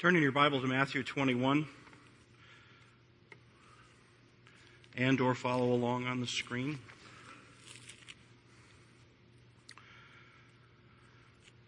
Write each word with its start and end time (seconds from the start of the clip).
Turning 0.00 0.22
your 0.22 0.32
Bible 0.32 0.62
to 0.62 0.66
Matthew 0.66 1.02
21 1.02 1.66
and 4.96 5.20
or 5.20 5.34
follow 5.34 5.72
along 5.74 6.06
on 6.06 6.22
the 6.22 6.26
screen. 6.26 6.78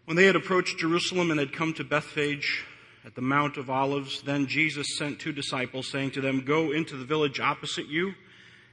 When 0.05 0.17
they 0.17 0.25
had 0.25 0.35
approached 0.35 0.79
Jerusalem 0.79 1.29
and 1.29 1.39
had 1.39 1.53
come 1.53 1.75
to 1.75 1.83
Bethphage 1.83 2.65
at 3.05 3.13
the 3.13 3.21
Mount 3.21 3.57
of 3.57 3.69
Olives, 3.69 4.23
then 4.23 4.47
Jesus 4.47 4.97
sent 4.97 5.19
two 5.19 5.31
disciples, 5.31 5.87
saying 5.87 6.09
to 6.11 6.21
them, 6.21 6.43
Go 6.43 6.71
into 6.71 6.97
the 6.97 7.05
village 7.05 7.39
opposite 7.39 7.85
you, 7.85 8.15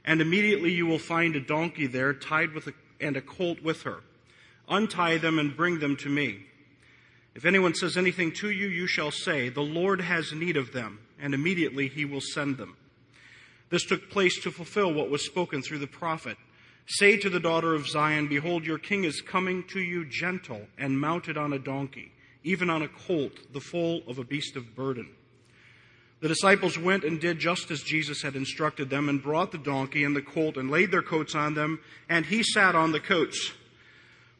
and 0.03 0.21
immediately 0.21 0.71
you 0.71 0.87
will 0.87 0.97
find 0.97 1.35
a 1.35 1.39
donkey 1.39 1.85
there 1.85 2.15
tied 2.15 2.53
with 2.53 2.65
a, 2.65 2.73
and 2.99 3.15
a 3.15 3.21
colt 3.21 3.61
with 3.61 3.83
her. 3.83 3.99
Untie 4.67 5.19
them 5.19 5.37
and 5.37 5.55
bring 5.55 5.77
them 5.77 5.95
to 5.97 6.09
me. 6.09 6.47
If 7.33 7.45
anyone 7.45 7.73
says 7.73 7.95
anything 7.95 8.33
to 8.33 8.49
you, 8.49 8.67
you 8.67 8.87
shall 8.87 9.11
say, 9.11 9.49
The 9.49 9.61
Lord 9.61 10.01
has 10.01 10.33
need 10.33 10.57
of 10.57 10.73
them, 10.73 10.99
and 11.19 11.33
immediately 11.33 11.87
he 11.87 12.03
will 12.03 12.21
send 12.21 12.57
them. 12.57 12.75
This 13.69 13.85
took 13.85 14.09
place 14.09 14.41
to 14.41 14.51
fulfill 14.51 14.93
what 14.93 15.09
was 15.09 15.25
spoken 15.25 15.61
through 15.61 15.79
the 15.79 15.87
prophet. 15.87 16.37
Say 16.87 17.15
to 17.17 17.29
the 17.29 17.39
daughter 17.39 17.73
of 17.73 17.87
Zion, 17.87 18.27
Behold, 18.27 18.65
your 18.65 18.77
king 18.77 19.05
is 19.05 19.21
coming 19.21 19.63
to 19.69 19.79
you 19.79 20.03
gentle 20.03 20.67
and 20.77 20.99
mounted 20.99 21.37
on 21.37 21.53
a 21.53 21.59
donkey, 21.59 22.11
even 22.43 22.69
on 22.69 22.81
a 22.81 22.89
colt, 22.89 23.53
the 23.53 23.61
foal 23.61 24.01
of 24.07 24.17
a 24.17 24.25
beast 24.25 24.57
of 24.57 24.75
burden. 24.75 25.07
The 26.19 26.27
disciples 26.27 26.77
went 26.77 27.03
and 27.05 27.19
did 27.19 27.39
just 27.39 27.71
as 27.71 27.81
Jesus 27.81 28.21
had 28.21 28.35
instructed 28.35 28.89
them, 28.89 29.07
and 29.07 29.23
brought 29.23 29.53
the 29.53 29.57
donkey 29.57 30.03
and 30.03 30.15
the 30.15 30.21
colt, 30.21 30.57
and 30.57 30.69
laid 30.69 30.91
their 30.91 31.01
coats 31.01 31.33
on 31.33 31.53
them, 31.53 31.79
and 32.09 32.25
he 32.25 32.43
sat 32.43 32.75
on 32.75 32.91
the 32.91 32.99
coats. 32.99 33.53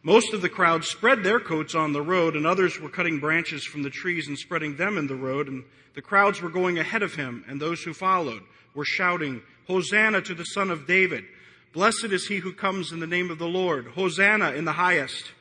Most 0.04 0.34
of 0.34 0.42
the 0.42 0.50
crowd 0.50 0.84
spread 0.84 1.24
their 1.24 1.40
coats 1.40 1.76
on 1.76 1.94
the 1.94 2.02
road, 2.02 2.36
and 2.36 2.48
others 2.48 2.80
were 2.80 2.90
cutting 2.90 3.20
branches 3.20 3.64
from 3.64 3.84
the 3.84 3.90
trees 3.90 4.28
and 4.28 4.38
spreading 4.38 4.76
them 4.76 4.98
in 4.98 5.08
the 5.08 5.16
road, 5.16 5.48
and 5.48 5.64
the 5.94 6.02
crowds 6.02 6.42
were 6.42 6.50
going 6.50 6.80
ahead 6.80 7.04
of 7.04 7.16
him, 7.16 7.46
and 7.48 7.62
those 7.62 7.84
who 7.84 7.94
followed 7.94 8.42
were 8.74 8.86
shouting, 8.86 9.42
Hosanna 9.68 10.22
to 10.22 10.34
the 10.34 10.44
Son 10.44 10.72
of 10.72 10.88
David! 10.88 11.26
Blessed 11.72 12.06
is 12.06 12.28
he 12.28 12.38
who 12.38 12.52
comes 12.52 12.92
in 12.92 13.00
the 13.00 13.08
name 13.08 13.30
of 13.30 13.38
the 13.38 13.48
Lord! 13.48 13.88
Hosanna 13.88 14.54
in 14.54 14.66
the 14.66 14.72
highest! 14.72 15.32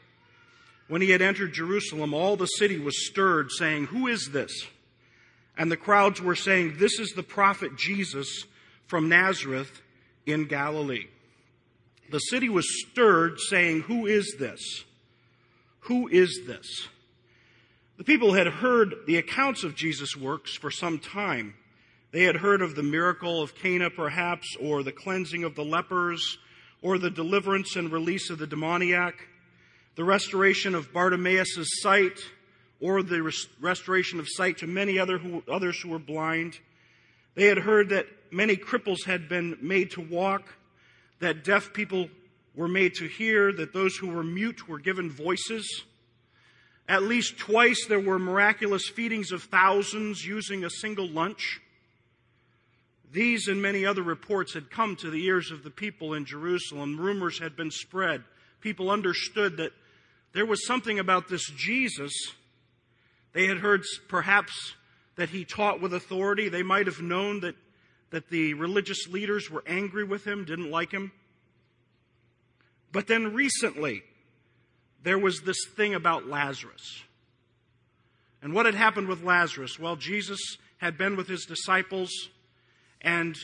When 0.89 1.01
he 1.01 1.11
had 1.11 1.23
entered 1.23 1.55
Jerusalem, 1.55 2.13
all 2.13 2.37
the 2.37 2.47
city 2.47 2.79
was 2.79 3.07
stirred, 3.07 3.51
saying, 3.53 3.87
Who 3.87 4.09
is 4.09 4.31
this? 4.33 4.67
And 5.57 5.71
the 5.71 5.77
crowds 5.77 6.21
were 6.21 6.35
saying, 6.35 6.77
This 6.79 6.99
is 6.99 7.13
the 7.13 7.23
prophet 7.23 7.77
Jesus 7.77 8.45
from 8.87 9.09
Nazareth 9.09 9.81
in 10.27 10.47
Galilee. 10.47 11.07
The 12.11 12.19
city 12.19 12.49
was 12.49 12.67
stirred, 12.81 13.39
saying, 13.39 13.83
Who 13.83 14.07
is 14.07 14.35
this? 14.39 14.85
Who 15.81 16.09
is 16.09 16.43
this? 16.47 16.89
The 17.99 18.05
people 18.05 18.33
had 18.33 18.47
heard 18.47 18.95
the 19.07 19.19
accounts 19.19 19.63
of 19.63 19.77
Jesus' 19.77 20.17
works 20.17 20.57
for 20.57 20.71
some 20.71 20.99
time. 20.99 21.55
They 22.13 22.25
had 22.25 22.37
heard 22.37 22.63
of 22.63 22.75
the 22.75 22.83
miracle 22.83 23.41
of 23.43 23.55
Cana, 23.55 23.91
perhaps, 23.91 24.57
or 24.61 24.83
the 24.83 24.93
cleansing 24.93 25.45
of 25.45 25.55
the 25.55 25.65
lepers, 25.65 26.39
or 26.83 26.99
the 26.99 27.11
deliverance 27.11 27.77
and 27.77 27.93
release 27.93 28.31
of 28.31 28.39
the 28.39 28.47
demoniac, 28.47 29.15
the 29.95 30.05
restoration 30.05 30.75
of 30.75 30.93
Bartimaeus' 30.93 31.81
sight, 31.83 32.19
or 32.81 33.03
the 33.03 33.23
res- 33.23 33.47
restoration 33.61 34.19
of 34.19 34.27
sight 34.29 34.59
to 34.59 34.67
many 34.67 34.99
other 34.99 35.19
who, 35.19 35.45
others 35.49 35.81
who 35.81 35.91
were 35.91 35.99
blind. 35.99 36.59
They 37.35 37.47
had 37.47 37.59
heard 37.59 37.91
that 37.91 38.07
many 38.33 38.57
cripples 38.57 39.05
had 39.05 39.29
been 39.29 39.59
made 39.61 39.93
to 39.93 40.01
walk 40.01 40.55
that 41.21 41.45
deaf 41.45 41.73
people 41.73 42.09
were 42.55 42.69
made 42.69 42.95
to 42.95 43.07
hear, 43.07 43.53
that 43.53 43.73
those 43.73 43.97
who 43.97 44.09
were 44.09 44.25
mute 44.25 44.69
were 44.69 44.79
given 44.79 45.11
voices. 45.11 45.85
At 46.89 47.05
least 47.05 47.39
twice 47.39 47.87
there 47.89 48.01
were 48.01 48.19
miraculous 48.19 48.89
feedings 48.89 49.31
of 49.31 49.45
thousands 49.45 50.25
using 50.25 50.65
a 50.65 50.71
single 50.71 51.09
lunch. 51.09 51.61
These 53.13 53.49
and 53.49 53.61
many 53.63 53.87
other 53.87 54.03
reports 54.03 54.55
had 54.55 54.71
come 54.71 54.97
to 54.97 55.11
the 55.11 55.25
ears 55.25 55.51
of 55.51 55.63
the 55.63 55.71
people 55.71 56.15
in 56.15 56.25
Jerusalem. 56.25 56.99
Rumors 56.99 57.39
had 57.39 57.57
been 57.57 57.71
spread. 57.71 58.25
People 58.61 58.91
understood 58.91 59.57
that 59.59 59.73
there 60.33 60.47
was 60.47 60.67
something 60.67 60.99
about 60.99 61.29
this 61.29 61.49
Jesus. 61.57 62.13
They 63.33 63.47
had 63.47 63.59
heard 63.59 63.83
perhaps 64.09 64.75
that 65.17 65.31
he 65.31 65.45
taught 65.45 65.81
with 65.81 65.93
authority. 65.93 66.49
They 66.49 66.63
might 66.63 66.87
have 66.87 67.01
known 67.01 67.41
that 67.41 67.57
that 68.11 68.29
the 68.29 68.55
religious 68.55 69.09
leaders 69.09 69.51
were 69.51 69.63
angry 69.67 70.05
with 70.05 70.25
him, 70.27 70.45
didn't 70.45 70.71
like 70.71 70.91
him. 70.91 71.13
But 72.93 73.07
then 73.07 73.35
recently, 73.35 74.03
there 75.03 75.19
was 75.19 75.41
this 75.43 75.65
thing 75.77 75.95
about 75.95 76.29
Lazarus. 76.29 77.03
And 78.43 78.53
what 78.53 78.67
had 78.67 78.75
happened 78.75 79.09
with 79.09 79.23
Lazarus? 79.23 79.79
Well, 79.79 79.97
Jesus 79.97 80.41
had 80.79 80.97
been 80.97 81.17
with 81.17 81.29
his 81.29 81.45
disciples 81.45 82.11
and 83.03 83.37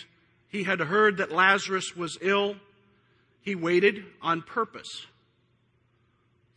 he 0.49 0.65
had 0.65 0.81
heard 0.81 1.19
that 1.19 1.33
Lazarus 1.33 1.95
was 1.97 2.19
ill. 2.21 2.57
He 3.41 3.55
waited 3.55 4.05
on 4.23 4.43
purpose. 4.43 5.07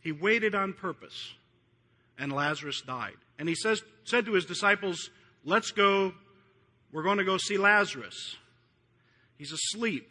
He 0.00 0.12
waited 0.12 0.54
on 0.54 0.72
purpose. 0.72 1.34
And 2.18 2.32
Lazarus 2.32 2.82
died. 2.82 3.16
And 3.38 3.48
he 3.48 3.54
says, 3.54 3.82
said 4.04 4.26
to 4.26 4.32
his 4.32 4.44
disciples, 4.44 5.10
Let's 5.44 5.70
go 5.70 6.12
we're 6.92 7.02
going 7.02 7.18
to 7.18 7.24
go 7.24 7.36
see 7.36 7.56
Lazarus. 7.56 8.36
He's 9.38 9.52
asleep. 9.52 10.10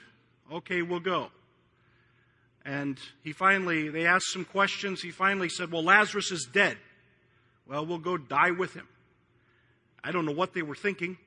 Okay, 0.52 0.82
we'll 0.82 1.00
go. 1.00 1.30
And 2.66 3.00
he 3.24 3.32
finally, 3.32 3.90
they 3.90 4.06
asked 4.06 4.32
some 4.32 4.46
questions. 4.46 5.02
He 5.02 5.12
finally 5.12 5.50
said, 5.50 5.72
Well, 5.72 5.84
Lazarus 5.84 6.32
is 6.32 6.48
dead. 6.52 6.78
Well, 7.68 7.86
we'll 7.86 8.00
go 8.00 8.18
die 8.18 8.52
with 8.52 8.74
him. 8.74 8.88
I 10.04 10.12
don't 10.12 10.26
know 10.26 10.34
what 10.34 10.54
they 10.54 10.62
were 10.62 10.76
thinking, 10.76 11.18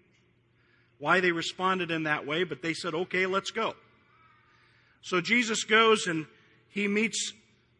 why 0.99 1.21
they 1.21 1.33
responded 1.33 1.91
in 1.91 2.05
that 2.05 2.27
way, 2.27 2.45
but 2.45 2.63
they 2.63 2.75
said, 2.75 2.95
Okay, 2.95 3.27
let's 3.27 3.51
go. 3.51 3.75
So 5.03 5.21
Jesus 5.21 5.65
goes 5.65 6.07
and 6.07 6.27
he 6.69 6.89
meets 6.89 7.33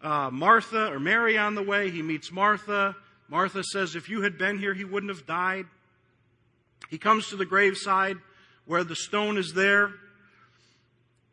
uh, 0.03 0.31
Martha 0.31 0.93
or 0.93 0.99
Mary 0.99 1.39
on 1.39 1.55
the 1.55 1.63
way. 1.63 1.91
He 1.91 2.03
meets 2.03 2.33
Martha. 2.33 2.97
Martha 3.29 3.63
says, 3.63 3.97
If 3.97 4.09
you 4.09 4.23
had 4.23 4.39
been 4.39 4.59
here, 4.59 4.75
he 4.75 4.85
wouldn't 4.85 5.11
have 5.11 5.27
died. 5.27 5.67
He 6.93 6.99
comes 6.99 7.29
to 7.29 7.37
the 7.37 7.47
graveside 7.47 8.19
where 8.67 8.85
the 8.85 8.95
stone 8.95 9.39
is 9.39 9.55
there, 9.55 9.93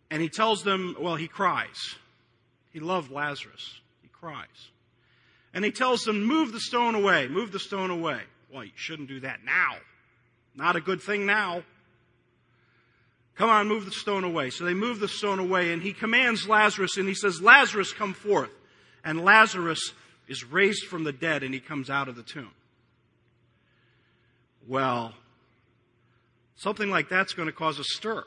and 0.09 0.21
he 0.21 0.29
tells 0.29 0.63
them, 0.63 0.95
well, 0.97 1.17
he 1.17 1.27
cries. 1.27 1.95
He 2.71 2.79
loved 2.79 3.11
Lazarus. 3.11 3.81
He 4.01 4.07
cries. 4.07 4.47
And 5.53 5.65
he 5.65 5.71
tells 5.71 6.05
them, 6.05 6.23
move 6.23 6.53
the 6.53 6.61
stone 6.61 6.95
away, 6.95 7.27
move 7.27 7.51
the 7.51 7.59
stone 7.59 7.89
away. 7.89 8.21
Well, 8.49 8.63
you 8.63 8.71
shouldn't 8.75 9.09
do 9.09 9.19
that 9.19 9.43
now. 9.43 9.75
Not 10.55 10.77
a 10.77 10.81
good 10.81 11.01
thing 11.01 11.25
now. 11.25 11.63
Come 13.35 13.49
on, 13.49 13.67
move 13.67 13.83
the 13.83 13.91
stone 13.91 14.23
away. 14.23 14.51
So 14.51 14.63
they 14.63 14.73
move 14.73 15.01
the 15.01 15.09
stone 15.09 15.39
away, 15.39 15.73
and 15.73 15.81
he 15.81 15.91
commands 15.91 16.47
Lazarus, 16.47 16.95
and 16.95 17.05
he 17.05 17.15
says, 17.15 17.41
Lazarus, 17.41 17.91
come 17.91 18.13
forth. 18.13 18.51
And 19.03 19.25
Lazarus 19.25 19.91
is 20.29 20.45
raised 20.45 20.85
from 20.85 21.03
the 21.03 21.11
dead, 21.11 21.43
and 21.43 21.53
he 21.53 21.59
comes 21.59 21.89
out 21.89 22.07
of 22.07 22.15
the 22.15 22.23
tomb. 22.23 22.51
Well, 24.65 25.13
Something 26.59 26.89
like 26.89 27.07
that's 27.07 27.31
going 27.31 27.45
to 27.45 27.53
cause 27.53 27.79
a 27.79 27.85
stir. 27.85 28.21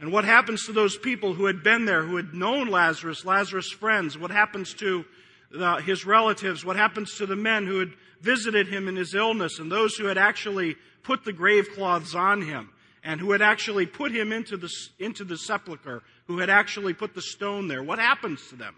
And 0.00 0.10
what 0.10 0.24
happens 0.24 0.66
to 0.66 0.72
those 0.72 0.96
people 0.96 1.34
who 1.34 1.46
had 1.46 1.62
been 1.62 1.84
there, 1.84 2.02
who 2.02 2.16
had 2.16 2.34
known 2.34 2.66
Lazarus, 2.66 3.24
Lazarus' 3.24 3.70
friends? 3.70 4.18
What 4.18 4.32
happens 4.32 4.74
to 4.74 5.04
the, 5.52 5.76
his 5.76 6.04
relatives? 6.04 6.64
What 6.64 6.74
happens 6.74 7.14
to 7.18 7.26
the 7.26 7.36
men 7.36 7.64
who 7.64 7.78
had 7.78 7.92
visited 8.20 8.66
him 8.66 8.88
in 8.88 8.96
his 8.96 9.14
illness 9.14 9.60
and 9.60 9.70
those 9.70 9.94
who 9.94 10.06
had 10.06 10.18
actually 10.18 10.74
put 11.04 11.24
the 11.24 11.32
grave 11.32 11.68
cloths 11.76 12.16
on 12.16 12.42
him 12.42 12.70
and 13.04 13.20
who 13.20 13.30
had 13.30 13.40
actually 13.40 13.86
put 13.86 14.10
him 14.10 14.32
into 14.32 14.56
the, 14.56 14.70
into 14.98 15.22
the 15.22 15.38
sepulchre, 15.38 16.02
who 16.26 16.38
had 16.38 16.50
actually 16.50 16.92
put 16.92 17.14
the 17.14 17.22
stone 17.22 17.68
there? 17.68 17.84
What 17.84 18.00
happens 18.00 18.44
to 18.48 18.56
them? 18.56 18.74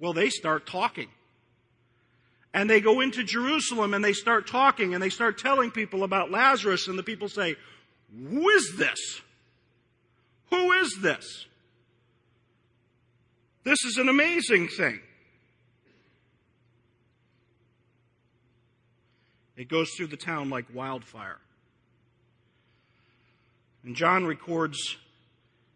Well, 0.00 0.12
they 0.12 0.28
start 0.28 0.66
talking. 0.66 1.08
And 2.54 2.70
they 2.70 2.80
go 2.80 3.00
into 3.00 3.24
Jerusalem 3.24 3.94
and 3.94 4.04
they 4.04 4.12
start 4.12 4.46
talking 4.46 4.94
and 4.94 5.02
they 5.02 5.10
start 5.10 5.38
telling 5.38 5.72
people 5.72 6.04
about 6.04 6.30
Lazarus 6.30 6.86
and 6.86 6.96
the 6.96 7.02
people 7.02 7.28
say, 7.28 7.56
who 8.16 8.48
is 8.48 8.76
this? 8.78 9.20
Who 10.50 10.70
is 10.72 10.96
this? 11.02 11.46
This 13.64 13.78
is 13.84 13.96
an 13.98 14.08
amazing 14.08 14.68
thing. 14.68 15.00
It 19.56 19.68
goes 19.68 19.90
through 19.96 20.08
the 20.08 20.16
town 20.16 20.48
like 20.48 20.66
wildfire. 20.72 21.38
And 23.82 23.96
John 23.96 24.26
records 24.26 24.96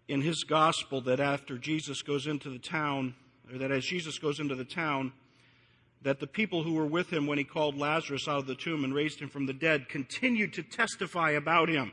in 0.06 0.20
his 0.20 0.44
gospel 0.44 1.00
that 1.02 1.18
after 1.18 1.58
Jesus 1.58 2.02
goes 2.02 2.28
into 2.28 2.50
the 2.50 2.58
town, 2.58 3.14
or 3.52 3.58
that 3.58 3.72
as 3.72 3.84
Jesus 3.84 4.18
goes 4.18 4.38
into 4.38 4.54
the 4.54 4.64
town, 4.64 5.12
that 6.02 6.20
the 6.20 6.26
people 6.26 6.62
who 6.62 6.74
were 6.74 6.86
with 6.86 7.12
him 7.12 7.26
when 7.26 7.38
he 7.38 7.44
called 7.44 7.76
Lazarus 7.76 8.28
out 8.28 8.38
of 8.38 8.46
the 8.46 8.54
tomb 8.54 8.84
and 8.84 8.94
raised 8.94 9.20
him 9.20 9.28
from 9.28 9.46
the 9.46 9.52
dead 9.52 9.88
continued 9.88 10.52
to 10.54 10.62
testify 10.62 11.30
about 11.32 11.68
him. 11.68 11.92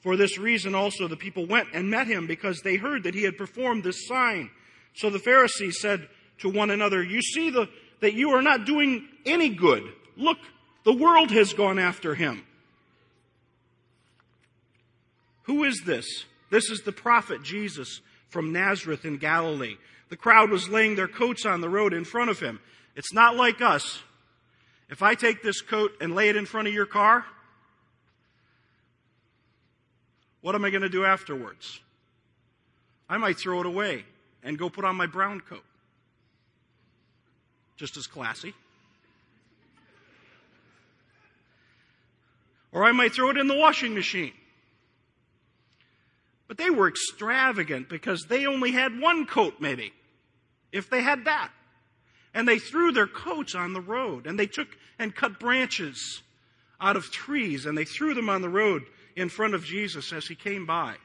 For 0.00 0.16
this 0.16 0.38
reason 0.38 0.74
also 0.74 1.08
the 1.08 1.16
people 1.16 1.46
went 1.46 1.68
and 1.72 1.90
met 1.90 2.06
him 2.06 2.26
because 2.26 2.60
they 2.60 2.76
heard 2.76 3.04
that 3.04 3.14
he 3.14 3.22
had 3.22 3.36
performed 3.38 3.84
this 3.84 4.06
sign. 4.06 4.50
So 4.94 5.10
the 5.10 5.18
Pharisees 5.18 5.80
said 5.80 6.08
to 6.38 6.48
one 6.48 6.70
another, 6.70 7.02
You 7.02 7.22
see 7.22 7.50
the, 7.50 7.68
that 8.00 8.14
you 8.14 8.30
are 8.30 8.42
not 8.42 8.66
doing 8.66 9.08
any 9.24 9.50
good. 9.50 9.84
Look, 10.16 10.38
The 10.84 10.92
world 10.92 11.32
has 11.32 11.52
gone 11.52 11.80
after 11.80 12.14
him. 12.14 12.44
Who 15.42 15.64
is 15.64 15.82
this? 15.84 16.06
This 16.50 16.70
is 16.70 16.82
the 16.82 16.92
prophet 16.92 17.42
Jesus 17.42 18.00
from 18.28 18.52
Nazareth 18.52 19.04
in 19.04 19.16
Galilee. 19.16 19.76
The 20.10 20.16
crowd 20.16 20.50
was 20.50 20.68
laying 20.68 20.94
their 20.94 21.08
coats 21.08 21.44
on 21.44 21.60
the 21.60 21.68
road 21.68 21.92
in 21.92 22.04
front 22.04 22.30
of 22.30 22.38
him. 22.38 22.60
It's 22.96 23.12
not 23.12 23.36
like 23.36 23.60
us. 23.60 24.02
If 24.88 25.02
I 25.02 25.14
take 25.14 25.42
this 25.42 25.60
coat 25.60 25.92
and 26.00 26.14
lay 26.14 26.30
it 26.30 26.36
in 26.36 26.46
front 26.46 26.66
of 26.66 26.74
your 26.74 26.86
car, 26.86 27.24
what 30.40 30.54
am 30.54 30.64
I 30.64 30.70
going 30.70 30.82
to 30.82 30.88
do 30.88 31.04
afterwards? 31.04 31.80
I 33.08 33.18
might 33.18 33.36
throw 33.36 33.60
it 33.60 33.66
away 33.66 34.04
and 34.42 34.58
go 34.58 34.70
put 34.70 34.84
on 34.84 34.96
my 34.96 35.06
brown 35.06 35.40
coat. 35.40 35.64
Just 37.76 37.96
as 37.98 38.06
classy. 38.06 38.54
Or 42.72 42.84
I 42.84 42.92
might 42.92 43.12
throw 43.12 43.30
it 43.30 43.36
in 43.36 43.46
the 43.46 43.56
washing 43.56 43.94
machine. 43.94 44.32
But 46.48 46.58
they 46.58 46.70
were 46.70 46.88
extravagant 46.88 47.88
because 47.88 48.26
they 48.26 48.46
only 48.46 48.72
had 48.72 48.98
one 48.98 49.26
coat, 49.26 49.54
maybe, 49.60 49.92
if 50.72 50.88
they 50.88 51.02
had 51.02 51.24
that. 51.24 51.50
And 52.36 52.46
they 52.46 52.58
threw 52.58 52.92
their 52.92 53.06
coats 53.06 53.54
on 53.54 53.72
the 53.72 53.80
road, 53.80 54.26
and 54.26 54.38
they 54.38 54.46
took 54.46 54.68
and 54.98 55.14
cut 55.14 55.40
branches 55.40 56.20
out 56.78 56.94
of 56.94 57.10
trees, 57.10 57.64
and 57.64 57.78
they 57.78 57.86
threw 57.86 58.12
them 58.12 58.28
on 58.28 58.42
the 58.42 58.48
road 58.50 58.82
in 59.16 59.30
front 59.30 59.54
of 59.54 59.64
Jesus 59.64 60.12
as 60.12 60.26
he 60.26 60.34
came 60.34 60.66
by, 60.66 60.96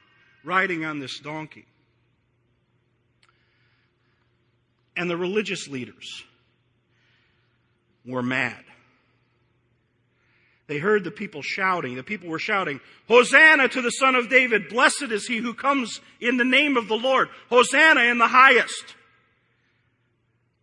riding 0.44 0.84
on 0.84 0.98
this 0.98 1.18
donkey. 1.20 1.64
And 4.94 5.08
the 5.08 5.16
religious 5.16 5.68
leaders 5.68 6.22
were 8.04 8.22
mad. 8.22 8.62
They 10.66 10.76
heard 10.76 11.02
the 11.02 11.10
people 11.10 11.40
shouting. 11.40 11.94
The 11.94 12.02
people 12.02 12.28
were 12.28 12.38
shouting, 12.38 12.78
Hosanna 13.08 13.68
to 13.68 13.80
the 13.80 13.90
Son 13.90 14.16
of 14.16 14.28
David. 14.28 14.68
Blessed 14.68 15.10
is 15.10 15.26
he 15.26 15.38
who 15.38 15.54
comes 15.54 16.02
in 16.20 16.36
the 16.36 16.44
name 16.44 16.76
of 16.76 16.88
the 16.88 16.94
Lord. 16.94 17.30
Hosanna 17.48 18.02
in 18.02 18.18
the 18.18 18.28
highest. 18.28 18.96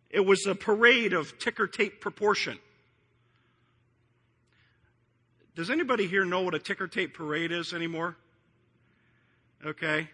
It 0.10 0.22
was 0.22 0.48
a 0.48 0.56
parade 0.56 1.14
of 1.14 1.38
ticker 1.38 1.68
tape 1.68 2.02
proportion. 2.02 2.58
Does 5.56 5.70
anybody 5.70 6.08
here 6.08 6.26
know 6.26 6.42
what 6.42 6.56
a 6.56 6.60
ticker 6.60 6.88
tape 6.88 7.14
parade 7.14 7.52
is 7.52 7.74
anymore? 7.74 8.16
Okay. 9.66 10.10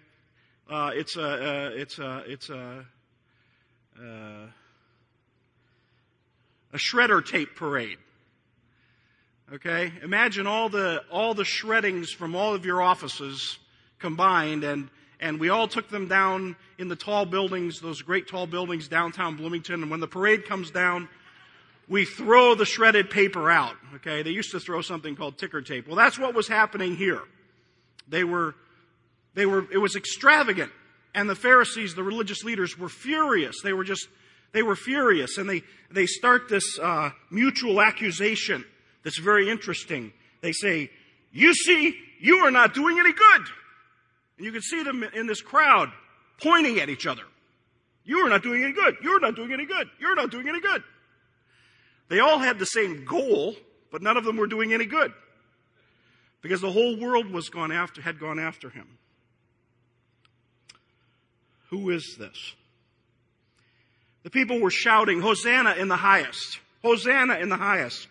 Uh, 0.69 0.91
it's 0.93 1.15
a, 1.15 1.21
uh, 1.21 1.69
it's 1.73 1.99
a, 1.99 2.23
it's 2.25 2.49
a, 2.49 2.85
uh, 3.99 4.47
a 6.73 6.77
shredder 6.77 7.25
tape 7.25 7.55
parade. 7.55 7.99
Okay? 9.53 9.93
Imagine 10.01 10.47
all 10.47 10.69
the, 10.69 11.03
all 11.11 11.35
the 11.35 11.45
shreddings 11.45 12.09
from 12.11 12.35
all 12.35 12.53
of 12.55 12.65
your 12.65 12.81
offices 12.81 13.59
combined 13.99 14.63
and, 14.63 14.89
and 15.19 15.39
we 15.39 15.49
all 15.49 15.67
took 15.67 15.89
them 15.89 16.07
down 16.07 16.55
in 16.77 16.87
the 16.87 16.95
tall 16.95 17.25
buildings, 17.25 17.79
those 17.79 18.01
great 18.01 18.27
tall 18.27 18.47
buildings 18.47 18.87
downtown 18.87 19.35
Bloomington. 19.35 19.81
And 19.81 19.91
when 19.91 19.99
the 19.99 20.07
parade 20.07 20.45
comes 20.45 20.71
down, 20.71 21.07
we 21.87 22.05
throw 22.05 22.55
the 22.55 22.65
shredded 22.65 23.09
paper 23.09 23.49
out. 23.49 23.75
Okay? 23.95 24.23
They 24.23 24.31
used 24.31 24.51
to 24.51 24.59
throw 24.59 24.81
something 24.81 25.15
called 25.15 25.37
ticker 25.37 25.61
tape. 25.61 25.87
Well, 25.87 25.95
that's 25.95 26.19
what 26.19 26.33
was 26.33 26.47
happening 26.47 26.95
here. 26.95 27.21
They 28.07 28.23
were, 28.23 28.55
they 29.33 29.45
were, 29.45 29.67
it 29.71 29.77
was 29.77 29.95
extravagant. 29.95 30.71
And 31.13 31.29
the 31.29 31.35
Pharisees, 31.35 31.95
the 31.95 32.03
religious 32.03 32.43
leaders, 32.43 32.77
were 32.77 32.89
furious. 32.89 33.55
They 33.63 33.73
were 33.73 33.85
just, 33.85 34.07
they 34.51 34.63
were 34.63 34.75
furious. 34.75 35.37
And 35.37 35.49
they, 35.49 35.63
they 35.89 36.05
start 36.05 36.49
this, 36.49 36.77
uh, 36.77 37.11
mutual 37.31 37.81
accusation 37.81 38.65
that's 39.03 39.19
very 39.19 39.49
interesting. 39.49 40.11
They 40.41 40.51
say, 40.51 40.89
You 41.31 41.53
see, 41.53 41.97
you 42.19 42.39
are 42.39 42.51
not 42.51 42.73
doing 42.73 42.99
any 42.99 43.13
good. 43.13 43.41
And 44.37 44.45
you 44.45 44.51
can 44.51 44.61
see 44.61 44.83
them 44.83 45.03
in 45.03 45.27
this 45.27 45.41
crowd 45.41 45.91
pointing 46.41 46.79
at 46.79 46.89
each 46.89 47.07
other. 47.07 47.23
You 48.03 48.19
are 48.19 48.29
not 48.29 48.43
doing 48.43 48.63
any 48.63 48.73
good. 48.73 48.97
You're 49.01 49.19
not 49.19 49.35
doing 49.35 49.51
any 49.51 49.65
good. 49.65 49.89
You're 49.99 50.15
not 50.15 50.29
doing 50.29 50.47
any 50.47 50.61
good. 50.61 50.83
They 52.07 52.19
all 52.19 52.37
had 52.37 52.59
the 52.59 52.65
same 52.65 53.05
goal, 53.05 53.55
but 53.91 54.01
none 54.01 54.17
of 54.17 54.23
them 54.23 54.37
were 54.37 54.47
doing 54.47 54.73
any 54.73 54.85
good. 54.85 55.11
Because 56.41 56.61
the 56.61 56.71
whole 56.71 56.99
world 56.99 57.31
was 57.31 57.49
gone 57.49 57.71
after, 57.71 58.01
had 58.01 58.19
gone 58.19 58.39
after 58.39 58.69
him. 58.69 58.87
Who 61.69 61.89
is 61.89 62.15
this? 62.19 62.53
The 64.21 64.29
people 64.29 64.59
were 64.59 64.71
shouting, 64.71 65.21
Hosanna 65.21 65.73
in 65.73 65.87
the 65.87 65.95
highest. 65.95 66.59
Hosanna 66.83 67.39
in 67.39 67.49
the 67.49 67.57
highest. 67.57 68.07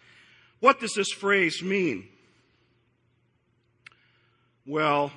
What 0.59 0.81
does 0.81 0.95
this 0.95 1.13
phrase 1.13 1.63
mean? 1.63 2.09
Well, 4.67 5.13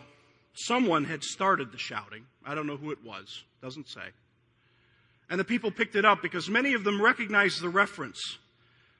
someone 0.57 1.06
had 1.06 1.24
started 1.24 1.71
the 1.71 1.77
shouting. 1.77 2.25
I 2.45 2.56
don't 2.56 2.68
know 2.68 2.77
who 2.77 2.92
it 2.92 3.04
was. 3.04 3.44
Doesn't 3.62 3.89
say. 3.89 4.09
And 5.30 5.39
the 5.39 5.45
people 5.45 5.71
picked 5.71 5.95
it 5.95 6.06
up 6.06 6.21
because 6.21 6.50
many 6.50 6.74
of 6.74 6.83
them 6.83 7.01
recognized 7.01 7.62
the 7.62 7.69
reference. 7.69 8.19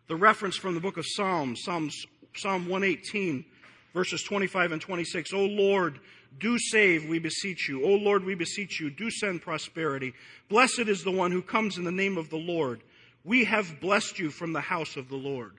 The 0.08 0.16
reference 0.16 0.56
from 0.56 0.76
the 0.76 0.82
book 0.82 0.98
of 0.98 1.06
Psalms, 1.08 1.62
Psalms, 1.64 2.06
Psalm 2.36 2.68
118, 2.68 3.46
verses 3.94 4.24
25 4.24 4.74
and 4.74 4.82
26. 4.82 5.34
O 5.34 5.46
Lord, 5.46 6.00
do 6.40 6.58
save, 6.60 7.10
we 7.10 7.20
beseech 7.20 7.68
you. 7.68 7.84
O 7.84 7.96
Lord, 7.96 8.24
we 8.24 8.36
beseech 8.36 8.80
you, 8.80 8.90
do 8.90 9.10
send 9.10 9.42
prosperity. 9.42 10.14
Blessed 10.50 10.88
is 10.88 11.04
the 11.04 11.12
one 11.12 11.32
who 11.32 11.42
comes 11.42 11.78
in 11.78 11.84
the 11.84 11.92
name 11.92 12.18
of 12.18 12.30
the 12.30 12.38
Lord. 12.38 12.82
We 13.24 13.46
have 13.46 13.80
blessed 13.82 14.20
you 14.20 14.30
from 14.30 14.54
the 14.54 14.62
house 14.62 14.96
of 14.96 15.10
the 15.10 15.16
Lord. 15.16 15.54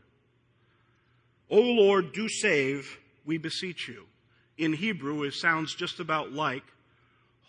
O 1.50 1.60
Lord, 1.60 2.12
do 2.12 2.28
save, 2.28 2.98
we 3.24 3.38
beseech 3.38 3.88
you. 3.88 4.04
In 4.58 4.72
Hebrew, 4.72 5.22
it 5.22 5.34
sounds 5.34 5.74
just 5.74 6.00
about 6.00 6.32
like 6.32 6.64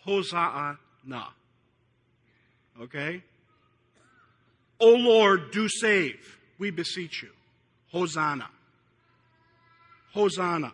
Hosanna. 0.04 0.78
Okay? 2.80 3.22
O 4.78 4.94
Lord, 4.94 5.50
do 5.50 5.68
save, 5.68 6.38
we 6.58 6.70
beseech 6.70 7.22
you. 7.22 7.30
Hosanna. 7.90 8.48
Hosanna. 10.12 10.72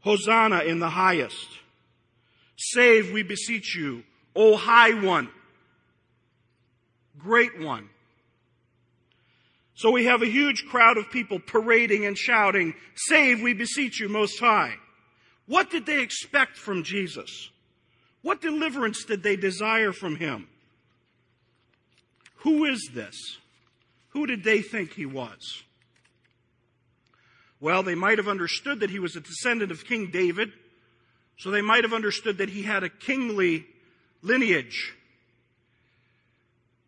Hosanna 0.00 0.60
in 0.60 0.78
the 0.78 0.90
highest. 0.90 1.48
Save, 2.56 3.12
we 3.12 3.22
beseech 3.22 3.74
you, 3.74 4.04
O 4.36 4.56
high 4.56 4.92
one. 4.92 5.28
Great 7.18 7.58
one. 7.58 7.88
So 9.80 9.90
we 9.90 10.04
have 10.04 10.20
a 10.20 10.26
huge 10.26 10.66
crowd 10.66 10.98
of 10.98 11.10
people 11.10 11.38
parading 11.38 12.04
and 12.04 12.16
shouting, 12.16 12.74
Save, 12.96 13.40
we 13.40 13.54
beseech 13.54 13.98
you, 13.98 14.10
Most 14.10 14.38
High. 14.38 14.74
What 15.46 15.70
did 15.70 15.86
they 15.86 16.02
expect 16.02 16.58
from 16.58 16.82
Jesus? 16.82 17.48
What 18.20 18.42
deliverance 18.42 19.04
did 19.04 19.22
they 19.22 19.36
desire 19.36 19.92
from 19.92 20.16
him? 20.16 20.48
Who 22.40 22.66
is 22.66 22.90
this? 22.92 23.38
Who 24.10 24.26
did 24.26 24.44
they 24.44 24.60
think 24.60 24.92
he 24.92 25.06
was? 25.06 25.62
Well, 27.58 27.82
they 27.82 27.94
might 27.94 28.18
have 28.18 28.28
understood 28.28 28.80
that 28.80 28.90
he 28.90 28.98
was 28.98 29.16
a 29.16 29.20
descendant 29.20 29.72
of 29.72 29.86
King 29.86 30.10
David, 30.10 30.52
so 31.38 31.50
they 31.50 31.62
might 31.62 31.84
have 31.84 31.94
understood 31.94 32.36
that 32.36 32.50
he 32.50 32.64
had 32.64 32.84
a 32.84 32.90
kingly 32.90 33.64
lineage. 34.20 34.92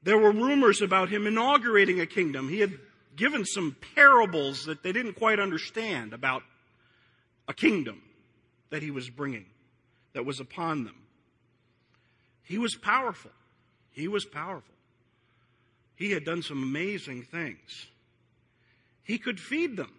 There 0.03 0.19
were 0.19 0.33
rumors 0.33 0.83
about 0.83 1.09
him 1.09 1.27
inaugurating 1.27 2.01
a 2.01 2.07
kingdom. 2.07 2.49
He 2.49 2.61
had 2.61 2.79
given 3.17 3.45
some 3.45 3.77
parables 3.95 4.65
that 4.65 4.83
they 4.83 4.93
didn't 4.93 5.15
quite 5.15 5.39
understand 5.39 6.13
about 6.13 6.43
a 7.47 7.55
kingdom 7.55 8.03
that 8.71 8.83
he 8.83 8.91
was 8.91 9.11
bringing, 9.11 9.47
that 10.15 10.25
was 10.25 10.41
upon 10.41 10.85
them. 10.85 10.95
He 12.43 12.59
was 12.59 12.75
powerful. 12.75 13.31
He 13.91 14.09
was 14.09 14.25
powerful. 14.25 14.75
He 15.95 16.11
had 16.11 16.25
done 16.25 16.43
some 16.43 16.63
amazing 16.63 17.23
things. 17.23 17.87
He 19.05 19.19
could 19.19 19.39
feed 19.39 19.77
them. 19.77 19.93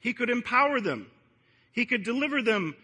He 0.00 0.12
could 0.12 0.30
empower 0.30 0.80
them. 0.80 1.10
He 1.72 1.86
could 1.86 2.02
deliver 2.02 2.42
them 2.42 2.74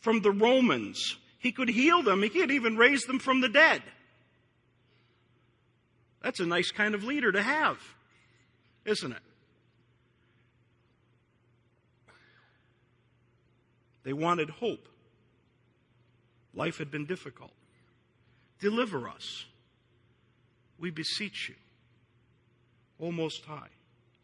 from 0.00 0.20
the 0.20 0.30
Romans. 0.30 1.16
He 1.38 1.52
could 1.52 1.68
heal 1.68 2.02
them. 2.02 2.22
He 2.22 2.28
could 2.28 2.50
even 2.50 2.76
raise 2.76 3.04
them 3.04 3.18
from 3.18 3.40
the 3.40 3.48
dead. 3.48 3.82
That's 6.26 6.40
a 6.40 6.44
nice 6.44 6.72
kind 6.72 6.96
of 6.96 7.04
leader 7.04 7.30
to 7.30 7.40
have, 7.40 7.78
isn't 8.84 9.12
it? 9.12 9.22
They 14.02 14.12
wanted 14.12 14.50
hope. 14.50 14.88
Life 16.52 16.78
had 16.78 16.90
been 16.90 17.06
difficult. 17.06 17.52
Deliver 18.58 19.08
us. 19.08 19.44
We 20.80 20.90
beseech 20.90 21.48
you. 21.48 21.54
O 22.98 23.12
Most 23.12 23.44
High, 23.44 23.68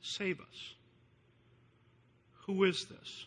save 0.00 0.40
us. 0.40 0.75
Who 2.47 2.64
is 2.64 2.87
this? 2.87 3.26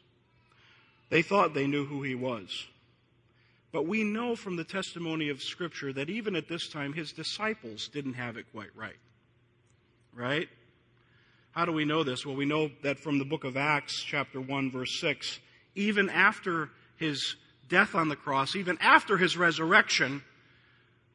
They 1.10 1.22
thought 1.22 1.53
they 1.53 1.67
knew 1.67 1.86
who 1.86 2.03
he 2.03 2.13
was. 2.13 2.67
But 3.75 3.88
we 3.88 4.05
know 4.05 4.38
from 4.38 4.55
the 4.55 4.63
testimony 4.63 5.27
of 5.27 5.41
Scripture 5.41 5.91
that 5.91 6.10
even 6.10 6.38
at 6.38 6.48
this 6.48 6.70
time, 6.70 6.94
his 6.94 7.12
disciples 7.12 7.89
didn't 7.89 8.13
have 8.13 8.38
it 8.38 8.46
quite 8.53 8.74
right. 8.74 8.96
Right? 10.13 10.48
How 11.51 11.65
do 11.65 11.74
we 11.74 11.84
know 11.84 12.05
this? 12.05 12.25
Well, 12.25 12.38
we 12.38 12.46
know 12.46 12.72
that 12.84 13.00
from 13.00 13.20
the 13.20 13.25
book 13.25 13.44
of 13.44 13.58
Acts, 13.58 14.01
chapter 14.01 14.39
1, 14.39 14.72
verse 14.72 14.98
6. 15.01 15.41
Even 15.75 16.10
after 16.10 16.70
his 16.96 17.36
death 17.67 17.96
on 17.96 18.08
the 18.08 18.15
cross, 18.15 18.55
even 18.55 18.77
after 18.79 19.17
his 19.17 19.36
resurrection, 19.36 20.24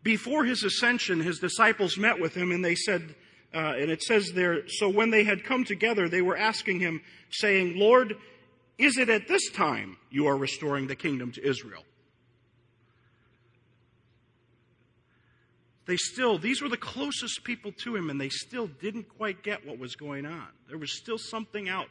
before 0.02 0.44
his 0.44 0.62
ascension, 0.62 1.20
his 1.20 1.38
disciples 1.38 1.96
met 1.96 2.20
with 2.20 2.34
him 2.34 2.52
and 2.52 2.62
they 2.62 2.74
said, 2.74 3.14
uh, 3.54 3.72
and 3.78 3.90
it 3.90 4.02
says 4.02 4.32
there, 4.34 4.68
so 4.68 4.86
when 4.86 5.08
they 5.08 5.24
had 5.24 5.44
come 5.44 5.64
together, 5.64 6.10
they 6.10 6.20
were 6.20 6.36
asking 6.36 6.80
him, 6.80 7.00
saying, 7.30 7.78
Lord, 7.78 8.16
is 8.76 8.98
it 8.98 9.08
at 9.08 9.28
this 9.28 9.48
time 9.48 9.96
you 10.10 10.26
are 10.26 10.36
restoring 10.36 10.88
the 10.88 10.94
kingdom 10.94 11.32
to 11.32 11.42
Israel? 11.42 11.84
They 15.90 15.96
still, 15.96 16.38
these 16.38 16.62
were 16.62 16.68
the 16.68 16.76
closest 16.76 17.42
people 17.42 17.72
to 17.82 17.96
him, 17.96 18.10
and 18.10 18.20
they 18.20 18.28
still 18.28 18.68
didn't 18.68 19.08
quite 19.08 19.42
get 19.42 19.66
what 19.66 19.76
was 19.76 19.96
going 19.96 20.24
on. 20.24 20.46
There 20.68 20.78
was 20.78 20.96
still 20.96 21.18
something 21.18 21.68
out, 21.68 21.88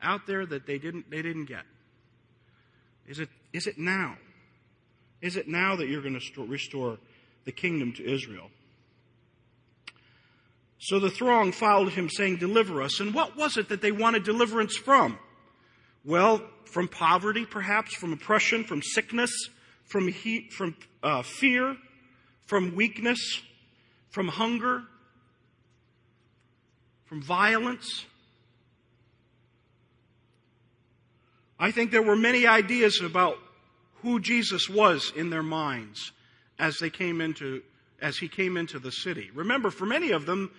out 0.00 0.28
there 0.28 0.46
that 0.46 0.68
they 0.68 0.78
didn't, 0.78 1.10
they 1.10 1.20
didn't 1.20 1.46
get. 1.46 1.64
Is 3.08 3.18
it, 3.18 3.28
is 3.52 3.66
it 3.66 3.76
now? 3.76 4.16
Is 5.20 5.34
it 5.34 5.48
now 5.48 5.74
that 5.74 5.88
you're 5.88 6.00
going 6.00 6.16
to 6.16 6.46
restore 6.46 6.98
the 7.44 7.50
kingdom 7.50 7.92
to 7.94 8.08
Israel? 8.08 8.50
So 10.78 11.00
the 11.00 11.10
throng 11.10 11.50
followed 11.50 11.94
him, 11.94 12.08
saying, 12.08 12.36
Deliver 12.36 12.80
us. 12.82 13.00
And 13.00 13.12
what 13.12 13.36
was 13.36 13.56
it 13.56 13.70
that 13.70 13.80
they 13.80 13.90
wanted 13.90 14.22
deliverance 14.22 14.76
from? 14.76 15.18
Well, 16.04 16.40
from 16.66 16.86
poverty, 16.86 17.44
perhaps, 17.44 17.96
from 17.96 18.12
oppression, 18.12 18.62
from 18.62 18.80
sickness, 18.80 19.32
from 19.86 20.06
heat, 20.06 20.52
from 20.52 20.76
uh, 21.02 21.22
fear, 21.22 21.76
from 22.48 22.74
weakness, 22.74 23.42
from 24.08 24.26
hunger, 24.26 24.82
from 27.04 27.22
violence. 27.22 28.06
I 31.60 31.70
think 31.72 31.90
there 31.90 32.02
were 32.02 32.16
many 32.16 32.46
ideas 32.46 33.02
about 33.02 33.36
who 34.02 34.18
Jesus 34.18 34.66
was 34.66 35.12
in 35.14 35.28
their 35.28 35.42
minds 35.42 36.12
as 36.58 36.78
they 36.78 36.88
came 36.88 37.20
into 37.20 37.62
as 38.00 38.16
he 38.16 38.28
came 38.28 38.56
into 38.56 38.78
the 38.78 38.92
city. 38.92 39.30
Remember, 39.34 39.70
for 39.70 39.84
many 39.84 40.12
of 40.12 40.24
them, 40.24 40.50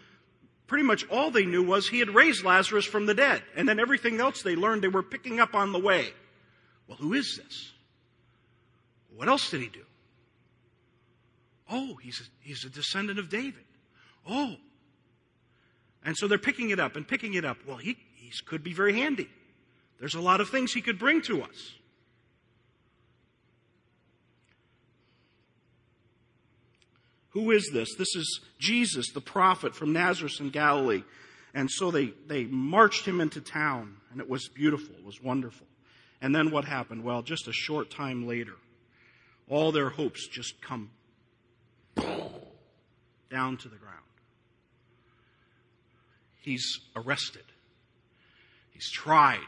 pretty 0.67 0.84
much 0.84 1.08
all 1.10 1.31
they 1.31 1.46
knew 1.46 1.63
was 1.63 1.88
he 1.88 2.00
had 2.00 2.10
raised 2.10 2.43
Lazarus 2.43 2.86
from 2.86 3.08
the 3.08 3.15
dead. 3.15 3.41
And 3.55 3.67
then 3.67 3.79
everything 3.79 4.19
else 4.19 4.43
they 4.43 4.55
learned 4.55 4.84
they 4.84 4.89
were 4.89 5.01
picking 5.01 5.39
up 5.39 5.55
on 5.55 5.72
the 5.72 5.79
way. 5.79 6.10
Well, 6.88 6.98
who 6.98 7.13
is 7.13 7.39
this? 7.41 7.72
What 9.15 9.27
else 9.29 9.50
did 9.50 9.62
he 9.62 9.67
do? 9.67 9.86
Oh, 11.70 11.96
he's 12.02 12.20
a, 12.20 12.24
he's 12.42 12.66
a 12.66 12.70
descendant 12.70 13.20
of 13.20 13.30
David. 13.30 13.64
Oh. 14.28 14.56
And 16.04 16.18
so 16.18 16.28
they're 16.28 16.38
picking 16.38 16.72
it 16.72 16.80
up 16.80 16.96
and 16.96 17.08
picking 17.08 17.36
it 17.36 17.46
up. 17.46 17.58
Well, 17.68 17.78
he, 17.78 17.98
he 18.16 18.32
could 18.46 18.64
be 18.64 18.74
very 18.74 18.94
handy. 18.94 19.30
There's 20.00 20.16
a 20.16 20.22
lot 20.22 20.42
of 20.42 20.50
things 20.50 20.72
he 20.74 20.82
could 20.82 20.98
bring 20.98 21.22
to 21.24 21.44
us. 21.44 21.74
Who 27.32 27.52
is 27.52 27.70
this? 27.72 27.94
This 27.96 28.16
is 28.16 28.42
Jesus, 28.58 29.12
the 29.14 29.22
prophet 29.22 29.76
from 29.76 29.94
Nazareth 29.94 30.40
in 30.40 30.50
Galilee. 30.50 31.04
And 31.54 31.70
so 31.70 31.92
they, 31.92 32.14
they 32.28 32.46
marched 32.46 33.06
him 33.06 33.22
into 33.22 33.42
town, 33.42 33.98
and 34.12 34.20
it 34.20 34.30
was 34.30 34.48
beautiful, 34.48 34.96
it 34.96 35.06
was 35.06 35.22
wonderful. 35.22 35.68
And 36.22 36.34
then 36.34 36.52
what 36.52 36.66
happened? 36.66 37.04
Well, 37.04 37.22
just 37.22 37.48
a 37.48 37.54
short 37.54 37.90
time 37.90 38.28
later, 38.28 38.56
all 39.48 39.72
their 39.72 39.90
hopes 39.90 40.28
just 40.28 40.62
come 40.62 40.90
down 41.96 43.58
to 43.58 43.69
the 43.69 43.75
ground. 43.75 43.96
He's 46.41 46.79
arrested, 46.96 47.43
he's 48.72 48.89
tried, 48.89 49.39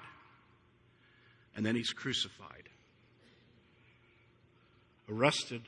and 1.56 1.66
then 1.66 1.76
he's 1.76 1.92
crucified. 1.92 2.70
Arrested, 5.10 5.64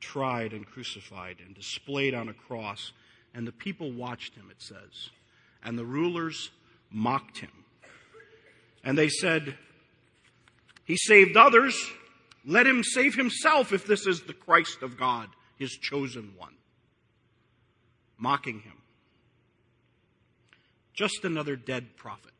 tried 0.00 0.52
and 0.52 0.66
crucified 0.66 1.36
and 1.44 1.54
displayed 1.54 2.14
on 2.14 2.28
a 2.28 2.32
cross. 2.32 2.92
And 3.34 3.46
the 3.46 3.52
people 3.52 3.92
watched 3.92 4.34
him, 4.34 4.50
it 4.50 4.60
says. 4.60 5.10
And 5.62 5.78
the 5.78 5.84
rulers 5.84 6.50
mocked 6.90 7.38
him. 7.38 7.50
And 8.82 8.98
they 8.98 9.08
said, 9.08 9.56
He 10.84 10.96
saved 10.96 11.36
others. 11.36 11.78
Let 12.44 12.66
him 12.66 12.82
save 12.82 13.14
himself 13.14 13.72
if 13.72 13.86
this 13.86 14.06
is 14.06 14.22
the 14.22 14.32
Christ 14.32 14.82
of 14.82 14.96
God, 14.96 15.28
his 15.60 15.72
chosen 15.72 16.32
one. 16.36 16.54
Mocking 18.18 18.60
him. 18.60 18.78
Just 20.94 21.24
another 21.24 21.54
dead 21.54 21.96
prophet. 21.96 22.32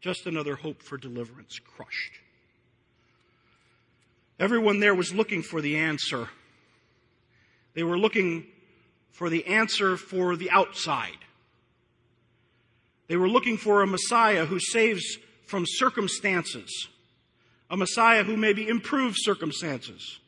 Just 0.00 0.26
another 0.26 0.54
hope 0.54 0.82
for 0.82 0.96
deliverance 0.96 1.58
crushed. 1.58 2.12
Everyone 4.38 4.80
there 4.80 4.94
was 4.94 5.12
looking 5.12 5.42
for 5.42 5.60
the 5.60 5.76
answer. 5.76 6.28
They 7.74 7.82
were 7.82 7.98
looking 7.98 8.46
for 9.10 9.28
the 9.28 9.46
answer 9.46 9.96
for 9.96 10.36
the 10.36 10.50
outside. 10.50 11.18
They 13.08 13.16
were 13.16 13.28
looking 13.28 13.56
for 13.56 13.82
a 13.82 13.86
Messiah 13.86 14.46
who 14.46 14.58
saves 14.60 15.18
from 15.46 15.64
circumstances, 15.66 16.88
a 17.68 17.76
Messiah 17.76 18.22
who 18.22 18.36
maybe 18.36 18.68
improves 18.68 19.18
circumstances, 19.22 20.20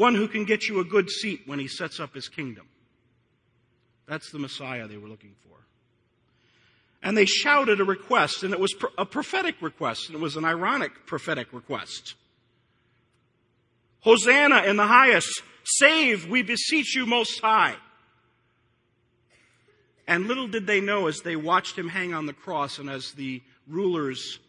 one 0.00 0.14
who 0.14 0.26
can 0.26 0.44
get 0.44 0.66
you 0.66 0.80
a 0.80 0.84
good 0.84 1.10
seat 1.10 1.42
when 1.44 1.58
he 1.58 1.68
sets 1.68 2.00
up 2.00 2.14
his 2.14 2.28
kingdom. 2.28 2.66
That's 4.08 4.32
the 4.32 4.38
Messiah 4.38 4.88
they 4.88 4.96
were 4.96 5.08
looking 5.08 5.34
for. 5.42 5.56
And 7.02 7.16
they 7.16 7.26
shouted 7.26 7.80
a 7.80 7.84
request, 7.84 8.42
and 8.42 8.52
it 8.52 8.58
was 8.58 8.74
a 8.98 9.04
prophetic 9.04 9.56
request, 9.60 10.08
and 10.08 10.16
it 10.16 10.20
was 10.20 10.36
an 10.36 10.44
ironic 10.44 11.06
prophetic 11.06 11.52
request. 11.52 12.14
Hosanna 14.00 14.62
in 14.62 14.76
the 14.76 14.86
highest. 14.86 15.42
Save, 15.64 16.28
we 16.28 16.42
beseech 16.42 16.96
you 16.96 17.04
most 17.06 17.38
high. 17.40 17.76
And 20.06 20.26
little 20.26 20.48
did 20.48 20.66
they 20.66 20.80
know 20.80 21.06
as 21.06 21.20
they 21.20 21.36
watched 21.36 21.78
him 21.78 21.88
hang 21.88 22.14
on 22.14 22.26
the 22.26 22.32
cross 22.32 22.78
and 22.78 22.90
as 22.90 23.12
the 23.12 23.42
rulers 23.68 24.40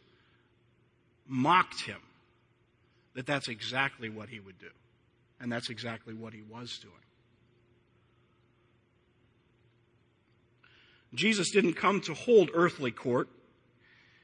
mocked 1.27 1.81
him 1.81 1.99
that 3.13 3.25
that's 3.27 3.49
exactly 3.49 4.09
what 4.09 4.29
he 4.29 4.39
would 4.39 4.57
do. 4.57 4.69
And 5.41 5.51
that's 5.51 5.71
exactly 5.71 6.13
what 6.13 6.33
he 6.33 6.43
was 6.43 6.77
doing. 6.79 6.93
Jesus 11.13 11.49
didn't 11.51 11.73
come 11.73 11.99
to 12.01 12.13
hold 12.13 12.51
earthly 12.53 12.91
court. 12.91 13.27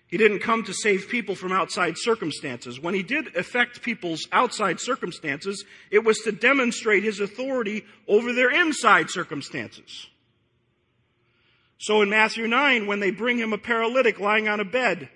He 0.05 0.17
didn't 0.17 0.39
come 0.39 0.63
to 0.63 0.73
save 0.73 1.09
people 1.09 1.35
from 1.35 1.51
outside 1.51 1.95
circumstances. 1.97 2.79
When 2.79 2.93
he 2.93 3.03
did 3.03 3.35
affect 3.35 3.81
people's 3.81 4.25
outside 4.31 4.79
circumstances, 4.79 5.65
it 5.91 6.05
was 6.05 6.19
to 6.19 6.31
demonstrate 6.31 7.03
his 7.03 7.19
authority 7.19 7.83
over 8.07 8.31
their 8.31 8.51
inside 8.51 9.09
circumstances. 9.09 10.07
So 11.79 12.01
in 12.01 12.09
Matthew 12.09 12.47
9, 12.47 12.87
when 12.87 13.01
they 13.01 13.11
bring 13.11 13.37
him 13.37 13.51
a 13.51 13.57
paralytic 13.57 14.19
lying 14.19 14.47
on 14.47 14.61
a 14.61 14.65
bed, 14.65 15.09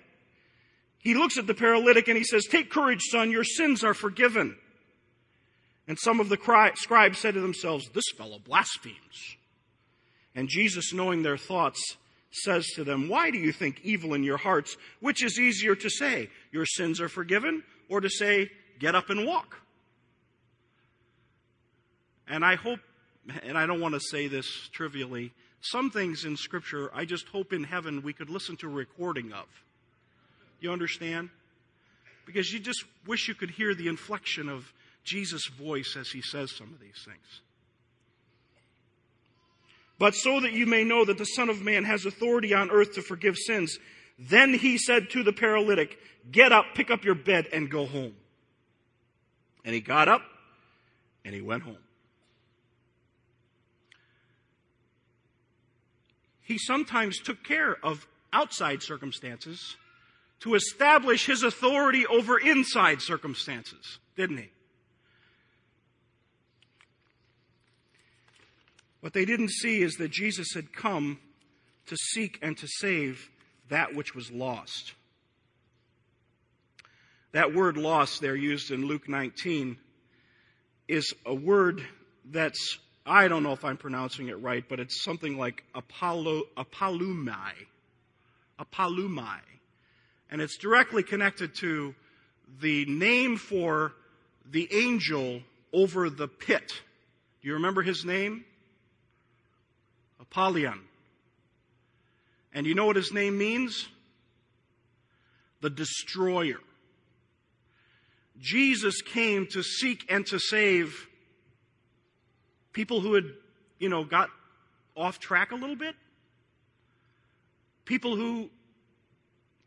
he 0.98 1.14
looks 1.14 1.38
at 1.38 1.46
the 1.46 1.54
paralytic 1.54 2.08
and 2.08 2.18
he 2.18 2.24
says, 2.24 2.44
Take 2.44 2.70
courage, 2.70 3.02
son, 3.10 3.30
your 3.30 3.44
sins 3.44 3.82
are 3.82 3.94
forgiven. 3.94 4.56
And 5.88 5.98
some 5.98 6.20
of 6.20 6.28
the 6.28 6.38
scribes 6.76 7.18
said 7.18 7.34
to 7.34 7.40
themselves, 7.40 7.88
This 7.90 8.04
fellow 8.16 8.38
blasphemes. 8.38 9.36
And 10.34 10.48
Jesus, 10.48 10.92
knowing 10.92 11.22
their 11.22 11.36
thoughts, 11.36 11.96
says 12.30 12.66
to 12.74 12.84
them, 12.84 13.08
Why 13.08 13.30
do 13.30 13.38
you 13.38 13.52
think 13.52 13.80
evil 13.82 14.14
in 14.14 14.22
your 14.22 14.38
hearts? 14.38 14.76
Which 15.00 15.22
is 15.22 15.38
easier 15.38 15.74
to 15.74 15.90
say, 15.90 16.30
Your 16.50 16.66
sins 16.66 17.00
are 17.00 17.08
forgiven, 17.08 17.62
or 17.88 18.00
to 18.00 18.08
say, 18.08 18.50
Get 18.78 18.94
up 18.94 19.10
and 19.10 19.26
walk? 19.26 19.60
And 22.28 22.44
I 22.44 22.54
hope, 22.54 22.80
and 23.42 23.58
I 23.58 23.66
don't 23.66 23.80
want 23.80 23.94
to 23.94 24.00
say 24.00 24.28
this 24.28 24.46
trivially, 24.72 25.32
some 25.60 25.90
things 25.90 26.24
in 26.24 26.36
Scripture 26.36 26.90
I 26.94 27.04
just 27.04 27.28
hope 27.28 27.52
in 27.52 27.64
heaven 27.64 28.02
we 28.02 28.12
could 28.12 28.30
listen 28.30 28.56
to 28.58 28.66
a 28.66 28.70
recording 28.70 29.32
of. 29.32 29.46
You 30.60 30.72
understand? 30.72 31.30
Because 32.24 32.52
you 32.52 32.60
just 32.60 32.84
wish 33.06 33.28
you 33.28 33.34
could 33.34 33.50
hear 33.50 33.74
the 33.74 33.88
inflection 33.88 34.48
of 34.48 34.72
Jesus' 35.04 35.46
voice 35.46 35.96
as 35.98 36.08
he 36.10 36.22
says 36.22 36.54
some 36.54 36.72
of 36.72 36.80
these 36.80 37.02
things. 37.04 37.40
But 39.98 40.14
so 40.14 40.40
that 40.40 40.52
you 40.52 40.66
may 40.66 40.84
know 40.84 41.04
that 41.04 41.18
the 41.18 41.24
Son 41.24 41.48
of 41.48 41.62
Man 41.62 41.84
has 41.84 42.06
authority 42.06 42.54
on 42.54 42.70
earth 42.70 42.94
to 42.94 43.02
forgive 43.02 43.36
sins. 43.36 43.78
Then 44.18 44.54
he 44.54 44.78
said 44.78 45.10
to 45.10 45.22
the 45.22 45.32
paralytic, 45.32 45.98
Get 46.30 46.52
up, 46.52 46.66
pick 46.74 46.90
up 46.90 47.04
your 47.04 47.14
bed, 47.14 47.46
and 47.52 47.70
go 47.70 47.86
home. 47.86 48.14
And 49.64 49.74
he 49.74 49.80
got 49.80 50.08
up 50.08 50.22
and 51.24 51.34
he 51.34 51.40
went 51.40 51.62
home. 51.62 51.78
He 56.40 56.58
sometimes 56.58 57.18
took 57.18 57.44
care 57.44 57.76
of 57.84 58.06
outside 58.32 58.82
circumstances 58.82 59.76
to 60.40 60.54
establish 60.56 61.26
his 61.26 61.44
authority 61.44 62.06
over 62.06 62.38
inside 62.38 63.00
circumstances, 63.00 63.98
didn't 64.16 64.38
he? 64.38 64.50
What 69.02 69.14
they 69.14 69.24
didn't 69.24 69.50
see 69.50 69.82
is 69.82 69.96
that 69.96 70.12
Jesus 70.12 70.54
had 70.54 70.72
come 70.72 71.18
to 71.86 71.96
seek 71.96 72.38
and 72.40 72.56
to 72.58 72.68
save 72.68 73.28
that 73.68 73.96
which 73.96 74.14
was 74.14 74.30
lost. 74.30 74.94
That 77.32 77.52
word 77.52 77.76
lost 77.76 78.20
there 78.20 78.36
used 78.36 78.70
in 78.70 78.86
Luke 78.86 79.08
19 79.08 79.76
is 80.86 81.12
a 81.26 81.34
word 81.34 81.84
that's, 82.24 82.78
I 83.04 83.26
don't 83.26 83.42
know 83.42 83.52
if 83.52 83.64
I'm 83.64 83.76
pronouncing 83.76 84.28
it 84.28 84.40
right, 84.40 84.62
but 84.68 84.78
it's 84.78 85.02
something 85.02 85.36
like 85.36 85.64
apollo, 85.74 86.42
apolumai. 86.56 87.54
Apolumai. 88.60 89.40
And 90.30 90.40
it's 90.40 90.58
directly 90.58 91.02
connected 91.02 91.56
to 91.56 91.96
the 92.60 92.84
name 92.84 93.36
for 93.36 93.94
the 94.48 94.72
angel 94.72 95.40
over 95.72 96.08
the 96.08 96.28
pit. 96.28 96.70
Do 97.40 97.48
you 97.48 97.54
remember 97.54 97.82
his 97.82 98.04
name? 98.04 98.44
Apollyon. 100.22 100.80
And 102.54 102.66
you 102.66 102.74
know 102.74 102.86
what 102.86 102.96
his 102.96 103.12
name 103.12 103.36
means? 103.36 103.88
The 105.60 105.70
destroyer. 105.70 106.58
Jesus 108.38 109.02
came 109.02 109.46
to 109.48 109.62
seek 109.62 110.04
and 110.10 110.26
to 110.26 110.38
save 110.38 111.06
people 112.72 113.00
who 113.00 113.14
had, 113.14 113.24
you 113.78 113.88
know, 113.88 114.04
got 114.04 114.30
off 114.96 115.18
track 115.18 115.52
a 115.52 115.54
little 115.54 115.76
bit. 115.76 115.94
People 117.84 118.16
who 118.16 118.48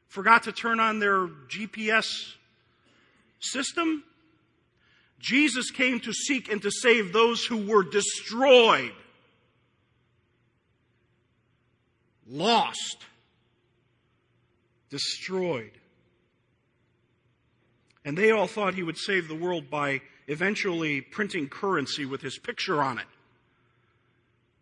forgot 0.07 0.43
to 0.43 0.51
turn 0.51 0.79
on 0.79 0.99
their 0.99 1.27
GPS 1.27 2.33
system. 3.39 4.03
Jesus 5.19 5.71
came 5.71 5.99
to 6.01 6.13
seek 6.13 6.51
and 6.51 6.61
to 6.61 6.71
save 6.71 7.13
those 7.13 7.45
who 7.45 7.65
were 7.65 7.83
destroyed, 7.83 8.91
lost, 12.27 12.97
destroyed. 14.89 15.71
And 18.03 18.17
they 18.17 18.31
all 18.31 18.47
thought 18.47 18.75
he 18.75 18.83
would 18.83 18.97
save 18.97 19.27
the 19.27 19.35
world 19.35 19.69
by 19.69 20.01
eventually 20.27 21.01
printing 21.01 21.49
currency 21.49 22.05
with 22.05 22.21
his 22.21 22.37
picture 22.37 22.81
on 22.81 22.99
it. 22.99 23.07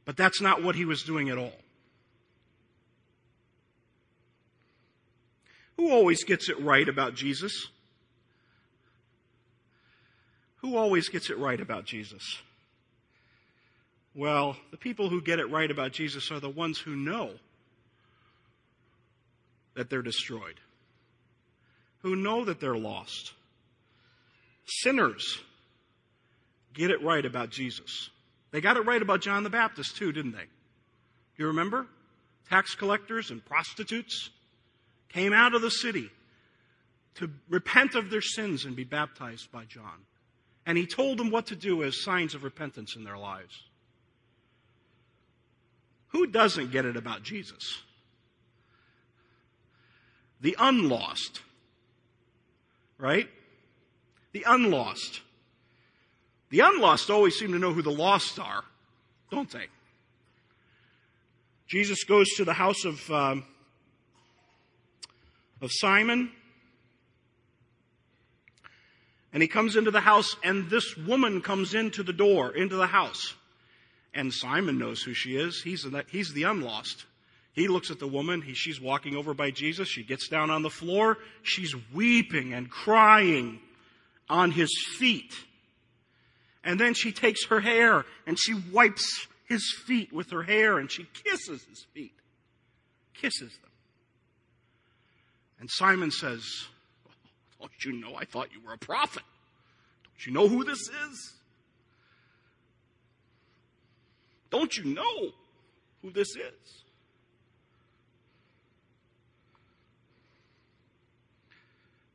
But 0.06 0.18
that's 0.18 0.42
not 0.42 0.64
what 0.64 0.76
he 0.76 0.86
was 0.86 1.04
doing 1.04 1.30
at 1.30 1.38
all. 1.38 1.54
Who 5.78 5.92
always 5.92 6.24
gets 6.24 6.50
it 6.50 6.60
right 6.62 6.88
about 6.88 7.16
Jesus? 7.16 7.68
Who 10.58 10.78
always 10.78 11.10
gets 11.10 11.30
it 11.30 11.38
right 11.38 11.60
about 11.60 11.86
Jesus? 11.86 12.38
Well, 14.16 14.56
the 14.72 14.78
people 14.78 15.10
who 15.10 15.22
get 15.22 15.40
it 15.40 15.50
right 15.50 15.70
about 15.70 15.92
Jesus 15.92 16.32
are 16.32 16.40
the 16.40 16.50
ones 16.50 16.78
who 16.78 16.96
know 16.96 17.32
that 19.76 19.90
they're 19.90 20.02
destroyed 20.02 20.60
who 22.04 22.16
know 22.16 22.46
that 22.46 22.60
they're 22.60 22.78
lost. 22.78 23.34
Sinners 24.66 25.40
get 26.74 26.92
it 26.92 27.02
right 27.02 27.26
about 27.26 27.50
Jesus. 27.50 28.10
They 28.52 28.62
got 28.62 28.78
it 28.78 28.86
right 28.86 29.02
about 29.02 29.22
John 29.22 29.44
the 29.44 29.50
Baptist 29.50 29.98
too, 29.98 30.12
didn't 30.12 30.34
they? 30.34 30.44
Do 30.44 31.44
you 31.44 31.48
remember? 31.48 31.88
Tax 32.50 32.76
collectors 32.76 33.32
and 33.32 33.44
prostitutes 33.44 34.30
came 35.10 35.34
out 35.34 35.56
of 35.56 35.62
the 35.62 35.72
city 35.72 36.12
to 37.16 37.30
repent 37.50 37.96
of 37.96 38.10
their 38.10 38.22
sins 38.22 38.66
and 38.66 38.76
be 38.76 38.84
baptized 38.84 39.52
by 39.52 39.66
John. 39.66 40.06
And 40.66 40.78
he 40.78 40.86
told 40.86 41.18
them 41.18 41.32
what 41.32 41.48
to 41.48 41.56
do 41.56 41.84
as 41.84 42.04
signs 42.04 42.36
of 42.36 42.44
repentance 42.44 42.96
in 42.96 43.04
their 43.04 43.18
lives. 43.18 43.64
Who 46.10 46.28
doesn't 46.28 46.72
get 46.72 46.86
it 46.86 46.98
about 46.98 47.24
Jesus? 47.24 47.82
The 50.44 50.56
unlost 50.60 51.42
right? 53.04 53.28
The 54.32 54.46
unlost. 54.48 55.20
The 56.52 56.62
unlost 56.62 57.10
always 57.10 57.38
seem 57.38 57.52
to 57.52 57.60
know 57.60 57.74
who 57.74 57.82
the 57.82 57.92
lost 57.92 58.40
are, 58.40 58.64
don't 59.30 59.50
they? 59.52 59.66
Jesus 61.68 62.06
goes 62.06 62.30
to 62.38 62.46
the 62.46 62.54
house 62.54 62.86
of, 62.86 63.12
um, 63.12 63.46
of 65.62 65.70
Simon. 65.72 66.32
And 69.34 69.42
he 69.42 69.50
comes 69.50 69.76
into 69.76 69.92
the 69.92 70.00
house, 70.00 70.38
and 70.42 70.70
this 70.70 70.96
woman 70.96 71.42
comes 71.42 71.74
into 71.74 72.04
the 72.04 72.14
door, 72.14 72.56
into 72.56 72.78
the 72.78 72.88
house. 72.88 73.34
And 74.14 74.32
Simon 74.32 74.78
knows 74.78 75.02
who 75.02 75.14
she 75.14 75.36
is. 75.36 75.62
He's 75.62 75.84
the, 75.84 76.06
he's 76.10 76.34
the 76.34 76.44
unlost. 76.44 77.06
He 77.54 77.68
looks 77.68 77.92
at 77.92 78.00
the 78.00 78.08
woman. 78.08 78.42
He, 78.42 78.56
she's 78.56 78.82
walking 78.82 79.16
over 79.16 79.34
by 79.34 79.52
Jesus. 79.52 79.88
She 79.88 80.04
gets 80.04 80.28
down 80.28 80.50
on 80.50 80.64
the 80.64 80.70
floor. 80.70 81.20
She's 81.44 81.76
weeping 81.94 82.54
and 82.54 82.70
crying 82.70 83.60
on 84.30 84.52
his 84.52 84.70
feet. 84.98 85.34
And 86.64 86.80
then 86.80 86.96
she 86.96 87.12
takes 87.12 87.46
her 87.48 87.60
hair 87.60 88.06
and 88.26 88.40
she 88.40 88.56
wipes 88.72 89.28
his 89.46 89.72
feet 89.86 90.12
with 90.12 90.32
her 90.32 90.42
hair 90.42 90.80
and 90.80 90.92
she 90.92 91.06
kisses 91.24 91.64
his 91.70 91.86
feet. 91.94 92.14
Kisses 93.14 93.52
them. 93.62 93.72
And 95.60 95.70
Simon 95.70 96.10
says, 96.10 96.44
oh, 97.62 97.68
Don't 97.68 97.86
you 97.86 97.94
know 97.94 98.16
I 98.16 98.26
thought 98.26 98.50
you 98.52 98.66
were 98.66 98.74
a 98.74 98.78
prophet? 98.78 99.24
Don't 100.06 100.26
you 100.26 100.34
know 100.34 100.48
who 100.48 100.64
this 100.64 100.80
is? 100.80 101.34
Don't 104.50 104.76
you 104.76 104.86
know 104.86 105.32
who 106.02 106.12
this 106.12 106.30
is? 106.30 106.83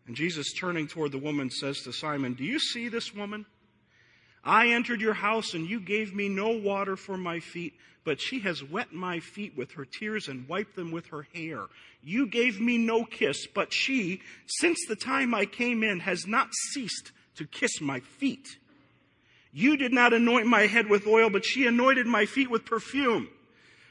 And 0.09 0.16
Jesus, 0.16 0.55
turning 0.55 0.88
toward 0.88 1.12
the 1.12 1.18
woman, 1.18 1.51
says 1.51 1.83
to 1.83 1.92
Simon, 1.92 2.33
Do 2.33 2.42
you 2.42 2.59
see 2.59 2.88
this 2.88 3.14
woman? 3.14 3.44
I 4.42 4.68
entered 4.68 5.03
your 5.03 5.12
house 5.12 5.53
and 5.53 5.68
you 5.68 5.81
gave 5.81 6.14
me 6.14 6.31
no 6.31 6.49
water 6.49 6.97
for 6.97 7.18
my 7.18 7.40
feet, 7.40 7.75
but 8.05 8.18
she 8.18 8.40
has 8.40 8.64
wet 8.64 8.94
my 8.94 9.21
feet 9.21 9.55
with 9.55 9.73
her 9.73 9.85
tears 9.85 10.29
and 10.29 10.49
wiped 10.49 10.77
them 10.77 10.92
with 10.92 11.09
her 11.09 11.27
hair. 11.35 11.66
You 12.03 12.27
gave 12.27 12.59
me 12.59 12.79
no 12.79 13.05
kiss, 13.05 13.47
but 13.47 13.71
she, 13.71 14.23
since 14.47 14.79
the 14.88 14.97
time 14.97 15.35
I 15.35 15.44
came 15.44 15.83
in, 15.83 16.01
has 16.01 16.27
not 16.27 16.55
ceased 16.73 17.12
to 17.37 17.44
kiss 17.47 17.83
my 17.83 18.01
feet. 18.01 18.49
You 19.53 19.77
did 19.77 19.92
not 19.92 20.14
anoint 20.14 20.47
my 20.47 20.68
head 20.68 20.88
with 20.88 21.07
oil, 21.07 21.29
but 21.29 21.44
she 21.44 21.66
anointed 21.66 22.07
my 22.07 22.25
feet 22.25 22.51
with 22.51 22.64
perfume. 22.64 23.29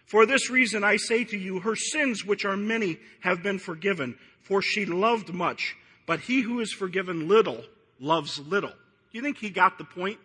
For 0.08 0.26
this 0.26 0.50
reason 0.50 0.84
I 0.84 0.98
say 0.98 1.26
to 1.26 1.38
you, 1.38 1.60
her 1.60 1.76
sins, 1.76 2.26
which 2.26 2.44
are 2.44 2.58
many, 2.58 2.98
have 3.20 3.44
been 3.44 3.60
forgiven, 3.60 4.18
for 4.42 4.64
she 4.64 4.88
loved 4.88 5.32
much. 5.32 5.76
But 6.08 6.22
he 6.22 6.42
who 6.42 6.62
is 6.62 6.72
forgiven 6.72 7.28
little 7.28 7.64
loves 8.00 8.40
little. 8.40 8.72
Do 8.72 8.76
you 9.12 9.22
think 9.22 9.38
he 9.38 9.52
got 9.52 9.78
the 9.78 9.84
point? 9.84 10.18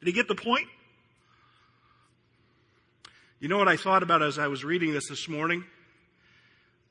Did 0.00 0.06
he 0.08 0.12
get 0.12 0.26
the 0.26 0.34
point? 0.34 0.66
You 3.38 3.48
know 3.48 3.58
what 3.58 3.68
I 3.68 3.76
thought 3.76 4.02
about 4.02 4.22
as 4.22 4.38
I 4.38 4.48
was 4.48 4.64
reading 4.64 4.92
this 4.92 5.08
this 5.08 5.28
morning? 5.28 5.64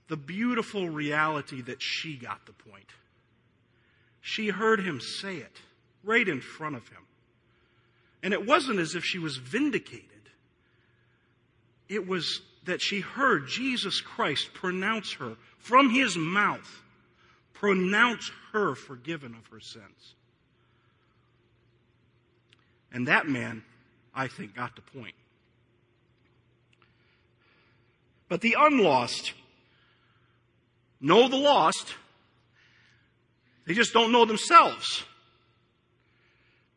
The 0.07 0.17
beautiful 0.17 0.87
reality 0.87 1.61
that 1.63 1.81
she 1.81 2.15
got 2.15 2.45
the 2.45 2.53
point. 2.53 2.85
She 4.21 4.49
heard 4.49 4.79
him 4.79 5.01
say 5.01 5.37
it 5.37 5.57
right 6.03 6.27
in 6.27 6.41
front 6.41 6.75
of 6.75 6.87
him. 6.89 7.01
And 8.21 8.33
it 8.33 8.45
wasn't 8.45 8.79
as 8.79 8.93
if 8.93 9.03
she 9.03 9.17
was 9.17 9.37
vindicated. 9.37 10.09
It 11.89 12.07
was 12.07 12.41
that 12.65 12.81
she 12.81 12.99
heard 12.99 13.47
Jesus 13.47 13.99
Christ 13.99 14.53
pronounce 14.53 15.13
her 15.13 15.35
from 15.57 15.89
his 15.89 16.15
mouth 16.15 16.82
pronounce 17.63 18.29
her 18.51 18.75
forgiven 18.75 19.33
of 19.35 19.47
her 19.47 19.61
sins. 19.61 20.15
And 22.91 23.07
that 23.07 23.25
man, 23.25 23.63
I 24.13 24.27
think, 24.27 24.53
got 24.53 24.75
the 24.75 24.81
point. 24.81 25.15
But 28.27 28.41
the 28.41 28.57
unlost 28.59 29.31
know 30.99 31.29
the 31.29 31.37
lost, 31.37 31.95
they 33.65 33.73
just 33.73 33.93
don't 33.93 34.11
know 34.11 34.25
themselves. 34.25 35.05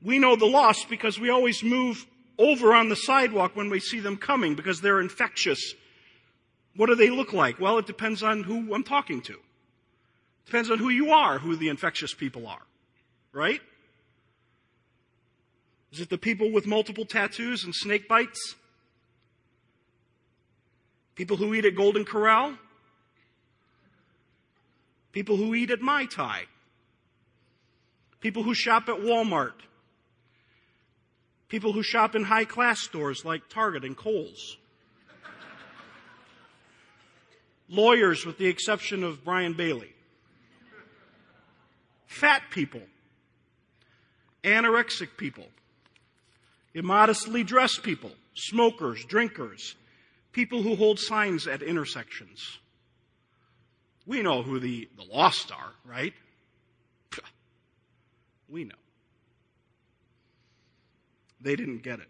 We 0.00 0.20
know 0.20 0.36
the 0.36 0.46
lost 0.46 0.88
because 0.88 1.18
we 1.18 1.30
always 1.30 1.64
move 1.64 2.06
over 2.38 2.72
on 2.72 2.90
the 2.90 2.94
sidewalk 2.94 3.56
when 3.56 3.70
we 3.70 3.80
see 3.80 3.98
them 3.98 4.16
coming 4.16 4.54
because 4.54 4.80
they're 4.80 5.00
infectious. 5.00 5.74
What 6.76 6.86
do 6.86 6.94
they 6.94 7.10
look 7.10 7.32
like? 7.32 7.58
Well, 7.58 7.78
it 7.78 7.88
depends 7.88 8.22
on 8.22 8.44
who 8.44 8.72
I'm 8.72 8.84
talking 8.84 9.20
to. 9.22 9.40
Depends 10.46 10.70
on 10.70 10.78
who 10.78 10.88
you 10.88 11.10
are, 11.10 11.38
who 11.38 11.56
the 11.56 11.68
infectious 11.68 12.14
people 12.14 12.46
are. 12.46 12.62
Right? 13.32 13.60
Is 15.92 16.00
it 16.00 16.08
the 16.08 16.18
people 16.18 16.50
with 16.52 16.66
multiple 16.66 17.04
tattoos 17.04 17.64
and 17.64 17.74
snake 17.74 18.08
bites? 18.08 18.54
People 21.14 21.36
who 21.36 21.52
eat 21.54 21.64
at 21.64 21.74
Golden 21.74 22.04
Corral? 22.04 22.56
People 25.12 25.36
who 25.36 25.54
eat 25.54 25.70
at 25.70 25.80
Mai 25.80 26.06
Tai? 26.06 26.44
People 28.20 28.42
who 28.42 28.54
shop 28.54 28.88
at 28.88 28.96
Walmart? 28.96 29.54
People 31.48 31.72
who 31.72 31.82
shop 31.82 32.14
in 32.14 32.24
high 32.24 32.44
class 32.44 32.80
stores 32.80 33.24
like 33.24 33.48
Target 33.48 33.84
and 33.84 33.96
Kohl's? 33.96 34.56
lawyers 37.68 38.24
with 38.24 38.38
the 38.38 38.46
exception 38.46 39.02
of 39.02 39.24
Brian 39.24 39.52
Bailey, 39.52 39.92
fat 42.06 42.42
people, 42.50 42.80
anorexic 44.42 45.16
people, 45.16 45.46
immodestly 46.74 47.44
dressed 47.44 47.82
people, 47.82 48.10
smokers, 48.34 49.04
drinkers, 49.04 49.74
people 50.32 50.62
who 50.62 50.76
hold 50.76 50.98
signs 50.98 51.46
at 51.46 51.62
intersections. 51.62 52.58
We 54.06 54.22
know 54.22 54.42
who 54.42 54.60
the, 54.60 54.88
the 54.96 55.04
lost 55.04 55.52
are, 55.52 55.72
right? 55.84 56.14
We 58.48 58.62
know. 58.62 58.76
They 61.40 61.56
didn't 61.56 61.82
get 61.82 61.98
it. 61.98 62.08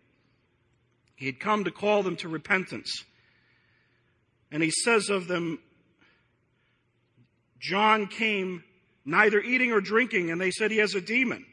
He 1.15 1.25
had 1.25 1.41
come 1.41 1.65
to 1.65 1.71
call 1.71 2.03
them 2.03 2.17
to 2.17 2.29
repentance. 2.29 3.05
And 4.53 4.63
he 4.63 4.71
says 4.71 5.09
of 5.09 5.29
them, 5.29 5.59
John 7.59 8.07
came 8.07 8.63
neither 9.07 9.41
eating 9.41 9.73
or 9.73 9.81
drinking, 9.81 10.31
and 10.31 10.41
they 10.41 10.51
said 10.51 10.71
he 10.71 10.79
has 10.79 10.95
a 10.95 11.01
demon. 11.01 11.47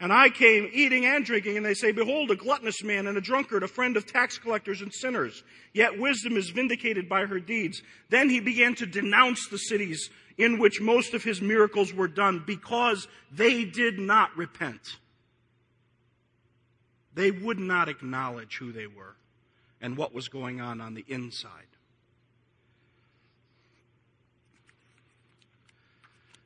And 0.00 0.12
I 0.12 0.30
came 0.30 0.68
eating 0.72 1.04
and 1.06 1.24
drinking, 1.24 1.56
and 1.56 1.66
they 1.66 1.74
say, 1.74 1.90
Behold, 1.92 2.30
a 2.30 2.36
gluttonous 2.36 2.82
man 2.84 3.06
and 3.06 3.18
a 3.18 3.20
drunkard, 3.20 3.64
a 3.64 3.68
friend 3.68 3.96
of 3.96 4.06
tax 4.06 4.38
collectors 4.38 4.80
and 4.80 4.92
sinners. 4.92 5.42
Yet 5.72 5.98
wisdom 5.98 6.36
is 6.36 6.50
vindicated 6.50 7.08
by 7.08 7.26
her 7.26 7.40
deeds. 7.40 7.82
Then 8.08 8.30
he 8.30 8.40
began 8.40 8.74
to 8.76 8.86
denounce 8.86 9.48
the 9.48 9.58
cities 9.58 10.08
in 10.36 10.58
which 10.58 10.80
most 10.80 11.14
of 11.14 11.24
his 11.24 11.42
miracles 11.42 11.92
were 11.92 12.06
done 12.06 12.44
because 12.46 13.08
they 13.32 13.64
did 13.64 13.98
not 13.98 14.36
repent. 14.36 14.98
They 17.14 17.32
would 17.32 17.58
not 17.58 17.88
acknowledge 17.88 18.56
who 18.58 18.70
they 18.70 18.86
were 18.86 19.16
and 19.80 19.96
what 19.96 20.14
was 20.14 20.28
going 20.28 20.60
on 20.60 20.80
on 20.80 20.94
the 20.94 21.04
inside. 21.08 21.50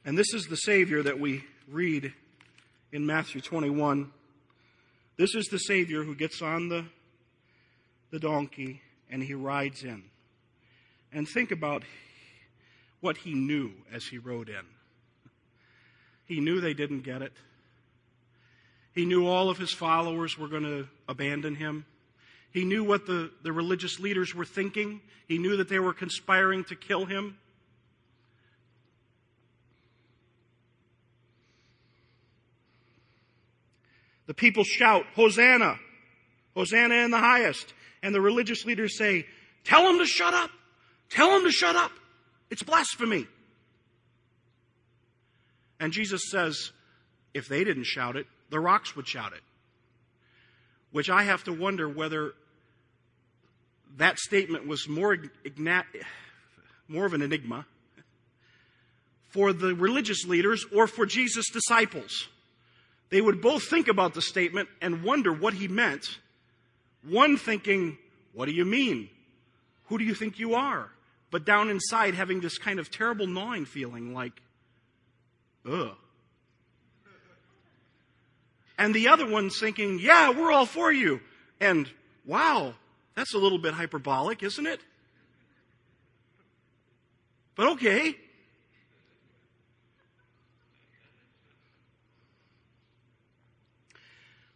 And 0.04 0.18
this 0.18 0.34
is 0.34 0.46
the 0.46 0.56
Savior 0.56 1.02
that 1.02 1.20
we 1.20 1.44
read 1.68 2.12
in 2.90 3.06
Matthew 3.06 3.40
21. 3.40 4.10
This 5.16 5.34
is 5.34 5.46
the 5.46 5.58
Savior 5.58 6.02
who 6.02 6.16
gets 6.16 6.42
on 6.42 6.68
the, 6.68 6.86
the 8.10 8.18
donkey 8.18 8.82
and 9.10 9.22
he 9.22 9.34
rides 9.34 9.84
in. 9.84 10.02
And 11.12 11.28
think 11.28 11.52
about 11.52 11.84
what 13.00 13.18
he 13.18 13.34
knew 13.34 13.72
as 13.92 14.04
he 14.06 14.18
rode 14.18 14.48
in. 14.48 14.64
He 16.26 16.40
knew 16.40 16.60
they 16.60 16.74
didn't 16.74 17.02
get 17.02 17.22
it. 17.22 17.32
He 18.94 19.04
knew 19.04 19.26
all 19.26 19.50
of 19.50 19.58
his 19.58 19.72
followers 19.72 20.36
were 20.36 20.48
going 20.48 20.64
to 20.64 20.88
abandon 21.08 21.54
him. 21.54 21.84
He 22.52 22.64
knew 22.64 22.84
what 22.84 23.06
the, 23.06 23.30
the 23.42 23.52
religious 23.52 24.00
leaders 24.00 24.34
were 24.34 24.44
thinking. 24.44 25.00
He 25.28 25.38
knew 25.38 25.56
that 25.58 25.68
they 25.68 25.78
were 25.78 25.94
conspiring 25.94 26.64
to 26.64 26.76
kill 26.76 27.06
him. 27.06 27.38
The 34.32 34.36
people 34.36 34.64
shout, 34.64 35.04
Hosanna! 35.14 35.78
Hosanna 36.56 36.94
in 36.94 37.10
the 37.10 37.18
highest. 37.18 37.74
And 38.02 38.14
the 38.14 38.20
religious 38.22 38.64
leaders 38.64 38.96
say, 38.96 39.26
Tell 39.62 39.86
him 39.86 39.98
to 39.98 40.06
shut 40.06 40.32
up! 40.32 40.48
Tell 41.10 41.36
him 41.36 41.44
to 41.44 41.50
shut 41.50 41.76
up! 41.76 41.92
It's 42.48 42.62
blasphemy! 42.62 43.26
And 45.78 45.92
Jesus 45.92 46.30
says, 46.30 46.72
if 47.34 47.46
they 47.46 47.62
didn't 47.62 47.84
shout 47.84 48.16
it, 48.16 48.26
the 48.48 48.58
rocks 48.58 48.96
would 48.96 49.06
shout 49.06 49.34
it. 49.34 49.42
Which 50.92 51.10
I 51.10 51.24
have 51.24 51.44
to 51.44 51.52
wonder 51.52 51.86
whether 51.86 52.32
that 53.98 54.18
statement 54.18 54.66
was 54.66 54.88
more, 54.88 55.14
more 56.88 57.04
of 57.04 57.12
an 57.12 57.20
enigma 57.20 57.66
for 59.28 59.52
the 59.52 59.74
religious 59.74 60.24
leaders 60.24 60.64
or 60.74 60.86
for 60.86 61.04
Jesus' 61.04 61.50
disciples 61.52 62.28
they 63.12 63.20
would 63.20 63.42
both 63.42 63.64
think 63.64 63.88
about 63.88 64.14
the 64.14 64.22
statement 64.22 64.70
and 64.80 65.04
wonder 65.04 65.34
what 65.34 65.52
he 65.52 65.68
meant. 65.68 66.18
One 67.06 67.36
thinking, 67.36 67.98
What 68.32 68.46
do 68.46 68.52
you 68.52 68.64
mean? 68.64 69.10
Who 69.88 69.98
do 69.98 70.04
you 70.04 70.14
think 70.14 70.38
you 70.38 70.54
are? 70.54 70.88
But 71.30 71.44
down 71.44 71.68
inside 71.68 72.14
having 72.14 72.40
this 72.40 72.56
kind 72.56 72.78
of 72.78 72.90
terrible 72.90 73.26
gnawing 73.26 73.66
feeling 73.66 74.14
like, 74.14 74.40
Ugh. 75.70 75.90
And 78.78 78.94
the 78.94 79.08
other 79.08 79.28
one's 79.28 79.60
thinking, 79.60 79.98
Yeah, 80.00 80.30
we're 80.30 80.50
all 80.50 80.64
for 80.64 80.90
you. 80.90 81.20
And 81.60 81.90
wow, 82.24 82.72
that's 83.14 83.34
a 83.34 83.38
little 83.38 83.58
bit 83.58 83.74
hyperbolic, 83.74 84.42
isn't 84.42 84.66
it? 84.66 84.80
But 87.56 87.72
okay. 87.72 88.16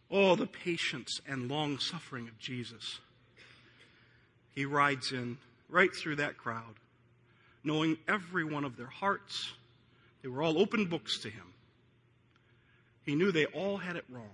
Oh, 0.09 0.35
the 0.35 0.47
patience 0.47 1.19
and 1.27 1.49
long 1.49 1.79
suffering 1.79 2.27
of 2.27 2.39
Jesus. 2.39 2.99
He 4.55 4.65
rides 4.65 5.11
in 5.11 5.37
right 5.69 5.93
through 5.93 6.15
that 6.17 6.37
crowd, 6.37 6.75
knowing 7.63 7.97
every 8.07 8.43
one 8.43 8.63
of 8.63 8.77
their 8.77 8.87
hearts. 8.87 9.51
They 10.21 10.29
were 10.29 10.41
all 10.41 10.57
open 10.57 10.85
books 10.85 11.19
to 11.19 11.29
him. 11.29 11.53
He 13.05 13.15
knew 13.15 13.31
they 13.31 13.45
all 13.45 13.77
had 13.77 13.95
it 13.95 14.05
wrong. 14.09 14.25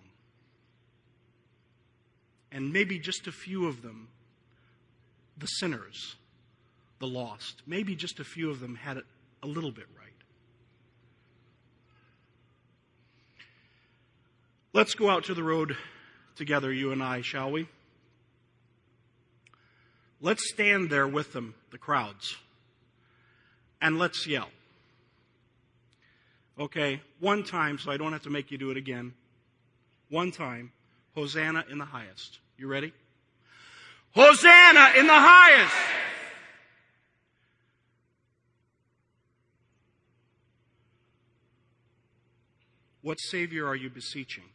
And 2.51 2.71
maybe 2.71 2.99
just 2.99 3.27
a 3.27 3.31
few 3.31 3.67
of 3.67 3.81
them, 3.81 4.07
the 5.38 5.47
sinners, 5.47 6.15
the 6.99 7.07
lost, 7.07 7.63
maybe 7.65 7.95
just 7.95 8.19
a 8.19 8.23
few 8.23 8.49
of 8.49 8.59
them 8.59 8.75
had 8.75 8.97
it 8.97 9.05
a 9.41 9.47
little 9.47 9.71
bit 9.71 9.88
right. 9.97 10.03
Let's 14.75 14.95
go 14.95 15.07
out 15.07 15.25
to 15.25 15.36
the 15.36 15.43
road 15.43 15.77
together, 16.36 16.73
you 16.73 16.91
and 16.91 17.03
I, 17.03 17.21
shall 17.21 17.51
we? 17.51 17.67
Let's 20.19 20.49
stand 20.51 20.89
there 20.89 21.07
with 21.07 21.31
them, 21.31 21.53
the 21.69 21.77
crowds, 21.77 22.38
and 23.79 23.99
let's 23.99 24.25
yell. 24.25 24.49
Okay, 26.59 27.01
one 27.19 27.43
time, 27.43 27.77
so 27.77 27.91
I 27.91 27.97
don't 27.97 28.13
have 28.13 28.23
to 28.23 28.31
make 28.31 28.49
you 28.49 28.57
do 28.57 28.71
it 28.71 28.77
again. 28.77 29.13
One 30.09 30.31
time, 30.31 30.71
Hosanna 31.13 31.65
in 31.69 31.77
the 31.77 31.86
highest. 31.86 32.39
You 32.57 32.67
ready? 32.67 32.93
Hosanna 34.15 34.93
in 34.97 35.05
the 35.05 35.13
highest! 35.13 35.75
What 43.03 43.19
Savior 43.19 43.67
are 43.67 43.75
you 43.75 43.91
beseeching? 43.91 44.45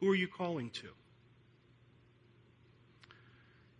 Who 0.00 0.08
are 0.08 0.14
you 0.14 0.28
calling 0.28 0.70
to? 0.70 0.88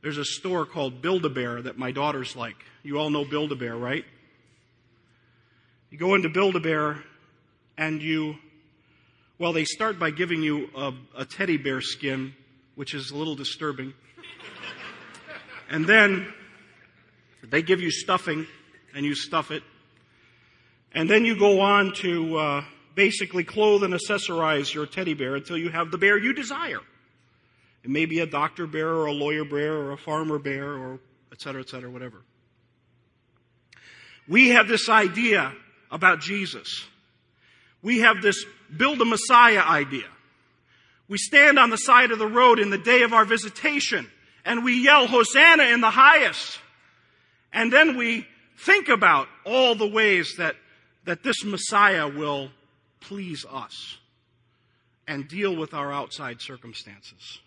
There's 0.03 0.19
a 0.19 0.25
store 0.25 0.65
called 0.65 1.03
Build-A-Bear 1.03 1.63
that 1.63 1.79
my 1.79 1.91
daughters 1.93 2.37
like. 2.37 2.57
You 2.83 2.99
all 2.99 3.11
know 3.11 3.25
Build-A-Bear, 3.25 3.77
right? 3.77 4.05
You 5.91 5.99
go 5.99 6.15
into 6.15 6.29
Build-A-Bear 6.29 7.03
and 7.77 8.01
you, 8.01 8.37
well, 9.39 9.53
they 9.53 9.65
start 9.65 9.99
by 9.99 10.11
giving 10.11 10.43
you 10.43 10.71
a, 10.77 10.93
a 11.19 11.25
teddy 11.25 11.57
bear 11.57 11.81
skin, 11.81 12.35
which 12.77 12.95
is 12.95 13.11
a 13.11 13.17
little 13.17 13.35
disturbing. 13.35 13.93
and 15.71 15.87
then 15.87 16.33
they 17.43 17.63
give 17.63 17.81
you 17.81 17.91
stuffing 17.91 18.47
and 18.95 19.05
you 19.05 19.15
stuff 19.15 19.51
it. 19.51 19.63
And 20.93 21.09
then 21.09 21.25
you 21.25 21.39
go 21.39 21.61
on 21.61 21.93
to, 21.97 22.37
uh, 22.37 22.65
basically 22.95 23.45
clothe 23.45 23.83
and 23.83 23.95
accessorize 23.95 24.73
your 24.73 24.87
teddy 24.87 25.15
bear 25.15 25.37
until 25.37 25.57
you 25.57 25.71
have 25.71 25.91
the 25.91 25.99
bear 25.99 26.19
you 26.19 26.33
desire. 26.33 26.81
It 27.83 27.91
may 27.91 28.07
be 28.07 28.21
a 28.21 28.27
doctor 28.27 28.67
bear 28.67 28.89
or 28.89 29.07
a 29.07 29.13
lawyer 29.13 29.45
bear 29.45 29.75
or 29.75 29.93
a 29.93 29.97
farmer 29.97 30.39
bear 30.39 30.73
or 30.75 31.01
et 31.33 31.41
cetera, 31.41 31.63
et 31.63 31.69
cetera, 31.69 31.91
whatever. 31.91 32.23
We 34.29 34.51
have 34.51 34.69
this 34.69 34.89
idea 34.89 35.53
about 35.91 36.21
Jesus. 36.21 36.87
We 37.83 38.01
have 38.01 38.23
this 38.23 38.45
build 38.77 39.01
a 39.01 39.05
Messiah 39.05 39.63
idea. 39.63 40.07
We 41.09 41.19
stand 41.19 41.59
on 41.59 41.71
the 41.71 41.77
side 41.77 42.13
of 42.13 42.19
the 42.19 42.27
road 42.27 42.59
in 42.59 42.71
the 42.71 42.79
day 42.79 43.03
of 43.03 43.13
our 43.13 43.25
visitation 43.25 44.07
and 44.45 44.65
we 44.65 44.85
yell 44.85 45.07
Hosanna 45.07 45.65
in 45.65 45.81
the 45.81 45.91
highest. 45.91 46.59
And 47.53 47.73
then 47.73 47.97
we 47.97 48.27
think 48.59 48.89
about 48.89 49.29
all 49.45 49.75
the 49.75 49.89
ways 49.89 50.35
that, 50.39 50.57
that 51.05 51.23
this 51.23 51.45
Messiah 51.45 52.09
will 52.09 52.51
please 53.01 53.45
us 53.51 53.99
and 55.07 55.27
deal 55.27 55.57
with 55.57 55.75
our 55.75 55.93
outside 55.93 56.41
circumstances. 56.41 57.41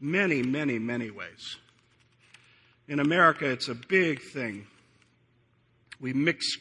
Many, 0.00 0.42
many, 0.42 0.78
many 0.78 1.10
ways. 1.10 1.56
In 2.88 3.00
America, 3.00 3.48
it's 3.48 3.68
a 3.68 3.74
big 3.74 4.20
thing. 4.20 4.66
We 6.00 6.12
mix 6.12 6.58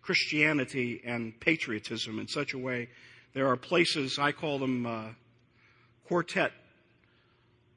Christianity 0.00 1.02
and 1.04 1.38
patriotism 1.40 2.18
in 2.20 2.28
such 2.28 2.54
a 2.54 2.58
way. 2.58 2.88
There 3.34 3.48
are 3.48 3.56
places, 3.56 4.18
I 4.18 4.32
call 4.32 4.58
them 4.58 4.86
uh, 4.86 5.02
quartet, 6.06 6.52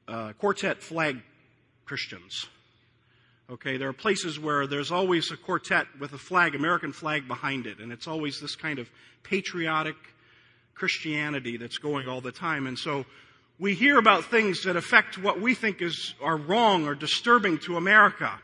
uh, 0.06 0.32
quartet 0.34 0.82
flag 0.82 1.20
Christians. 1.84 2.46
Okay, 3.50 3.78
there 3.78 3.88
are 3.88 3.92
places 3.92 4.38
where 4.38 4.68
there's 4.68 4.92
always 4.92 5.32
a 5.32 5.36
quartet 5.36 5.88
with 5.98 6.12
a 6.12 6.18
flag, 6.18 6.54
American 6.54 6.92
flag 6.92 7.26
behind 7.26 7.66
it, 7.66 7.80
and 7.80 7.90
it's 7.90 8.06
always 8.06 8.40
this 8.40 8.54
kind 8.54 8.78
of 8.78 8.88
patriotic 9.24 9.96
Christianity 10.76 11.56
that's 11.56 11.78
going 11.78 12.06
all 12.06 12.20
the 12.20 12.30
time. 12.30 12.68
And 12.68 12.78
so 12.78 13.04
we 13.58 13.74
hear 13.74 13.98
about 13.98 14.26
things 14.26 14.62
that 14.62 14.76
affect 14.76 15.18
what 15.18 15.40
we 15.40 15.54
think 15.54 15.82
is 15.82 16.14
are 16.22 16.36
wrong 16.36 16.86
or 16.86 16.94
disturbing 16.94 17.58
to 17.66 17.76
America. 17.76 18.38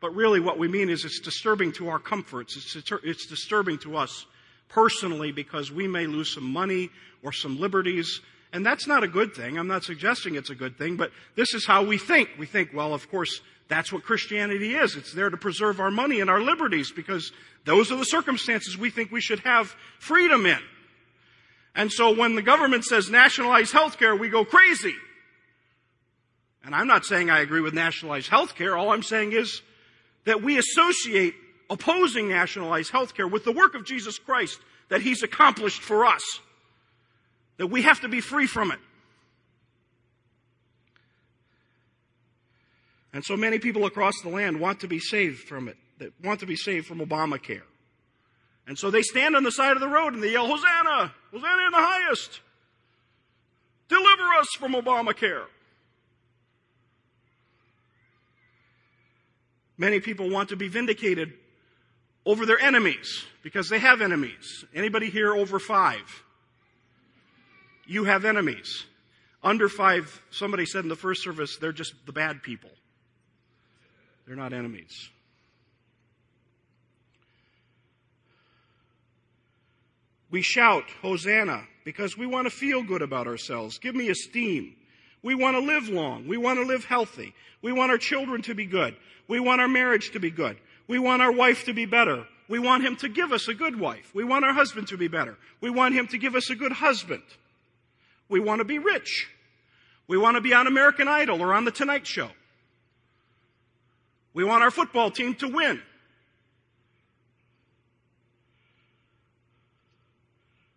But 0.00 0.14
really 0.14 0.38
what 0.38 0.60
we 0.60 0.68
mean 0.68 0.90
is 0.90 1.04
it's 1.04 1.18
disturbing 1.18 1.72
to 1.72 1.88
our 1.88 1.98
comforts. 1.98 2.56
It's, 2.56 2.92
it's 3.02 3.26
disturbing 3.26 3.78
to 3.78 3.96
us 3.96 4.26
personally 4.68 5.32
because 5.32 5.72
we 5.72 5.88
may 5.88 6.06
lose 6.06 6.32
some 6.32 6.50
money 6.50 6.88
or 7.24 7.32
some 7.32 7.58
liberties. 7.58 8.20
And 8.52 8.66
that's 8.66 8.86
not 8.86 9.02
a 9.02 9.08
good 9.08 9.34
thing. 9.34 9.58
I'm 9.58 9.68
not 9.68 9.82
suggesting 9.82 10.34
it's 10.34 10.50
a 10.50 10.54
good 10.54 10.76
thing, 10.76 10.96
but 10.96 11.10
this 11.36 11.54
is 11.54 11.66
how 11.66 11.84
we 11.84 11.96
think. 11.96 12.28
We 12.38 12.46
think, 12.46 12.70
well, 12.74 12.92
of 12.92 13.10
course, 13.10 13.40
that's 13.68 13.90
what 13.90 14.02
Christianity 14.02 14.74
is. 14.74 14.94
It's 14.96 15.14
there 15.14 15.30
to 15.30 15.38
preserve 15.38 15.80
our 15.80 15.90
money 15.90 16.20
and 16.20 16.28
our 16.28 16.40
liberties 16.40 16.92
because 16.92 17.32
those 17.64 17.90
are 17.90 17.96
the 17.96 18.04
circumstances 18.04 18.76
we 18.76 18.90
think 18.90 19.10
we 19.10 19.22
should 19.22 19.40
have 19.40 19.74
freedom 19.98 20.44
in. 20.44 20.58
And 21.74 21.90
so 21.90 22.14
when 22.14 22.34
the 22.34 22.42
government 22.42 22.84
says 22.84 23.08
nationalize 23.08 23.72
health 23.72 23.98
care, 23.98 24.14
we 24.14 24.28
go 24.28 24.44
crazy. 24.44 24.94
And 26.64 26.74
I'm 26.74 26.86
not 26.86 27.06
saying 27.06 27.30
I 27.30 27.40
agree 27.40 27.62
with 27.62 27.72
nationalized 27.72 28.28
health 28.28 28.54
care. 28.54 28.76
All 28.76 28.90
I'm 28.90 29.02
saying 29.02 29.32
is 29.32 29.62
that 30.26 30.42
we 30.42 30.58
associate 30.58 31.34
opposing 31.70 32.28
nationalized 32.28 32.90
health 32.90 33.14
care 33.14 33.26
with 33.26 33.44
the 33.44 33.52
work 33.52 33.74
of 33.74 33.86
Jesus 33.86 34.18
Christ 34.18 34.60
that 34.90 35.00
He's 35.00 35.22
accomplished 35.22 35.80
for 35.80 36.04
us. 36.04 36.22
That 37.58 37.68
we 37.68 37.82
have 37.82 38.00
to 38.00 38.08
be 38.08 38.20
free 38.20 38.46
from 38.46 38.70
it. 38.72 38.78
And 43.12 43.24
so 43.24 43.36
many 43.36 43.58
people 43.58 43.84
across 43.84 44.14
the 44.22 44.30
land 44.30 44.58
want 44.58 44.80
to 44.80 44.88
be 44.88 44.98
saved 44.98 45.40
from 45.40 45.68
it, 45.68 45.76
that 45.98 46.12
want 46.22 46.40
to 46.40 46.46
be 46.46 46.56
saved 46.56 46.86
from 46.86 47.00
Obamacare. 47.00 47.62
And 48.66 48.78
so 48.78 48.90
they 48.90 49.02
stand 49.02 49.36
on 49.36 49.42
the 49.42 49.50
side 49.50 49.72
of 49.72 49.80
the 49.80 49.88
road 49.88 50.14
and 50.14 50.22
they 50.22 50.32
yell, 50.32 50.46
Hosanna! 50.46 51.12
Hosanna 51.30 51.66
in 51.66 51.72
the 51.72 51.78
highest! 51.78 52.40
Deliver 53.88 54.22
us 54.38 54.48
from 54.58 54.72
Obamacare! 54.72 55.44
Many 59.76 60.00
people 60.00 60.30
want 60.30 60.50
to 60.50 60.56
be 60.56 60.68
vindicated 60.68 61.32
over 62.24 62.46
their 62.46 62.60
enemies 62.60 63.24
because 63.42 63.68
they 63.68 63.80
have 63.80 64.00
enemies. 64.00 64.64
Anybody 64.74 65.10
here 65.10 65.34
over 65.34 65.58
five? 65.58 66.22
You 67.86 68.04
have 68.04 68.24
enemies. 68.24 68.84
Under 69.42 69.68
five, 69.68 70.22
somebody 70.30 70.66
said 70.66 70.84
in 70.84 70.88
the 70.88 70.96
first 70.96 71.22
service, 71.22 71.56
they're 71.56 71.72
just 71.72 71.94
the 72.06 72.12
bad 72.12 72.42
people. 72.42 72.70
They're 74.26 74.36
not 74.36 74.52
enemies. 74.52 75.10
We 80.30 80.42
shout, 80.42 80.84
Hosanna, 81.02 81.64
because 81.84 82.16
we 82.16 82.26
want 82.26 82.46
to 82.46 82.50
feel 82.50 82.82
good 82.82 83.02
about 83.02 83.26
ourselves. 83.26 83.78
Give 83.78 83.94
me 83.94 84.08
esteem. 84.08 84.74
We 85.22 85.34
want 85.34 85.56
to 85.56 85.60
live 85.60 85.88
long. 85.88 86.26
We 86.26 86.36
want 86.36 86.58
to 86.58 86.64
live 86.64 86.84
healthy. 86.84 87.34
We 87.60 87.72
want 87.72 87.92
our 87.92 87.98
children 87.98 88.42
to 88.42 88.54
be 88.54 88.64
good. 88.64 88.96
We 89.28 89.40
want 89.40 89.60
our 89.60 89.68
marriage 89.68 90.12
to 90.12 90.20
be 90.20 90.30
good. 90.30 90.56
We 90.88 90.98
want 90.98 91.20
our 91.20 91.32
wife 91.32 91.64
to 91.66 91.74
be 91.74 91.84
better. 91.84 92.26
We 92.48 92.58
want 92.58 92.84
him 92.84 92.96
to 92.96 93.08
give 93.08 93.32
us 93.32 93.48
a 93.48 93.54
good 93.54 93.78
wife. 93.78 94.14
We 94.14 94.24
want 94.24 94.44
our 94.44 94.52
husband 94.52 94.88
to 94.88 94.96
be 94.96 95.08
better. 95.08 95.36
We 95.60 95.70
want 95.70 95.94
him 95.94 96.06
to 96.08 96.18
give 96.18 96.34
us 96.34 96.50
a 96.50 96.54
good 96.54 96.72
husband. 96.72 97.22
We 98.28 98.40
want 98.40 98.60
to 98.60 98.64
be 98.64 98.78
rich. 98.78 99.28
We 100.06 100.18
want 100.18 100.36
to 100.36 100.40
be 100.40 100.52
on 100.52 100.66
American 100.66 101.08
Idol 101.08 101.40
or 101.40 101.54
on 101.54 101.64
The 101.64 101.70
Tonight 101.70 102.06
Show. 102.06 102.30
We 104.34 104.44
want 104.44 104.62
our 104.62 104.70
football 104.70 105.10
team 105.10 105.34
to 105.36 105.48
win. 105.48 105.82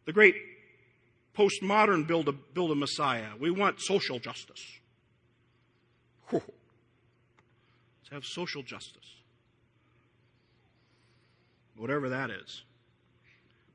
The 0.05 0.13
great 0.13 0.35
postmodern 1.35 2.07
build 2.07 2.27
a, 2.27 2.31
build 2.31 2.71
a 2.71 2.75
Messiah. 2.75 3.29
We 3.39 3.51
want 3.51 3.81
social 3.81 4.19
justice. 4.19 4.63
Whew. 6.29 6.41
Let's 8.01 8.11
have 8.11 8.25
social 8.25 8.61
justice. 8.61 9.15
Whatever 11.75 12.09
that 12.09 12.29
is. 12.29 12.63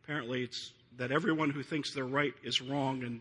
Apparently, 0.05 0.43
it's 0.43 0.73
that 0.97 1.11
everyone 1.13 1.51
who 1.51 1.63
thinks 1.63 1.93
they're 1.95 2.05
right 2.05 2.35
is 2.43 2.61
wrong 2.61 3.03
and 3.03 3.21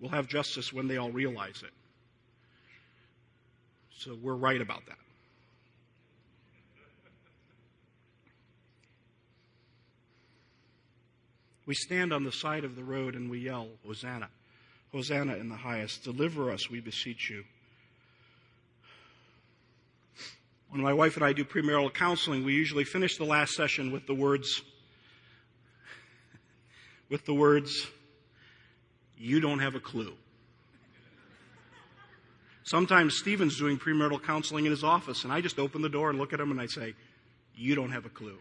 will 0.00 0.08
have 0.08 0.26
justice 0.26 0.72
when 0.72 0.88
they 0.88 0.96
all 0.96 1.10
realize 1.10 1.62
it. 1.62 1.72
So 3.98 4.16
we're 4.20 4.34
right 4.34 4.60
about 4.60 4.86
that. 4.86 4.96
We 11.66 11.74
stand 11.74 12.12
on 12.12 12.24
the 12.24 12.32
side 12.32 12.64
of 12.64 12.74
the 12.74 12.82
road 12.82 13.14
and 13.14 13.30
we 13.30 13.40
yell, 13.40 13.68
Hosanna. 13.86 14.28
Hosanna 14.90 15.36
in 15.36 15.48
the 15.48 15.56
highest. 15.56 16.02
Deliver 16.02 16.50
us, 16.50 16.68
we 16.68 16.80
beseech 16.80 17.30
you. 17.30 17.44
When 20.70 20.82
my 20.82 20.92
wife 20.92 21.16
and 21.16 21.24
I 21.24 21.32
do 21.32 21.44
premarital 21.44 21.94
counseling, 21.94 22.44
we 22.44 22.54
usually 22.54 22.84
finish 22.84 23.18
the 23.18 23.24
last 23.24 23.54
session 23.54 23.92
with 23.92 24.06
the 24.06 24.14
words, 24.14 24.62
with 27.08 27.24
the 27.26 27.34
words, 27.34 27.86
you 29.20 29.38
don't 29.38 29.58
have 29.58 29.74
a 29.74 29.80
clue. 29.80 30.14
Sometimes 32.64 33.16
Stephen's 33.16 33.58
doing 33.58 33.78
premarital 33.78 34.22
counseling 34.22 34.64
in 34.64 34.70
his 34.70 34.82
office, 34.82 35.24
and 35.24 35.32
I 35.32 35.40
just 35.40 35.58
open 35.58 35.82
the 35.82 35.88
door 35.88 36.08
and 36.08 36.18
look 36.18 36.32
at 36.32 36.40
him 36.40 36.50
and 36.50 36.60
I 36.60 36.66
say, 36.66 36.94
You 37.54 37.74
don't 37.74 37.92
have 37.92 38.06
a 38.06 38.08
clue. 38.08 38.38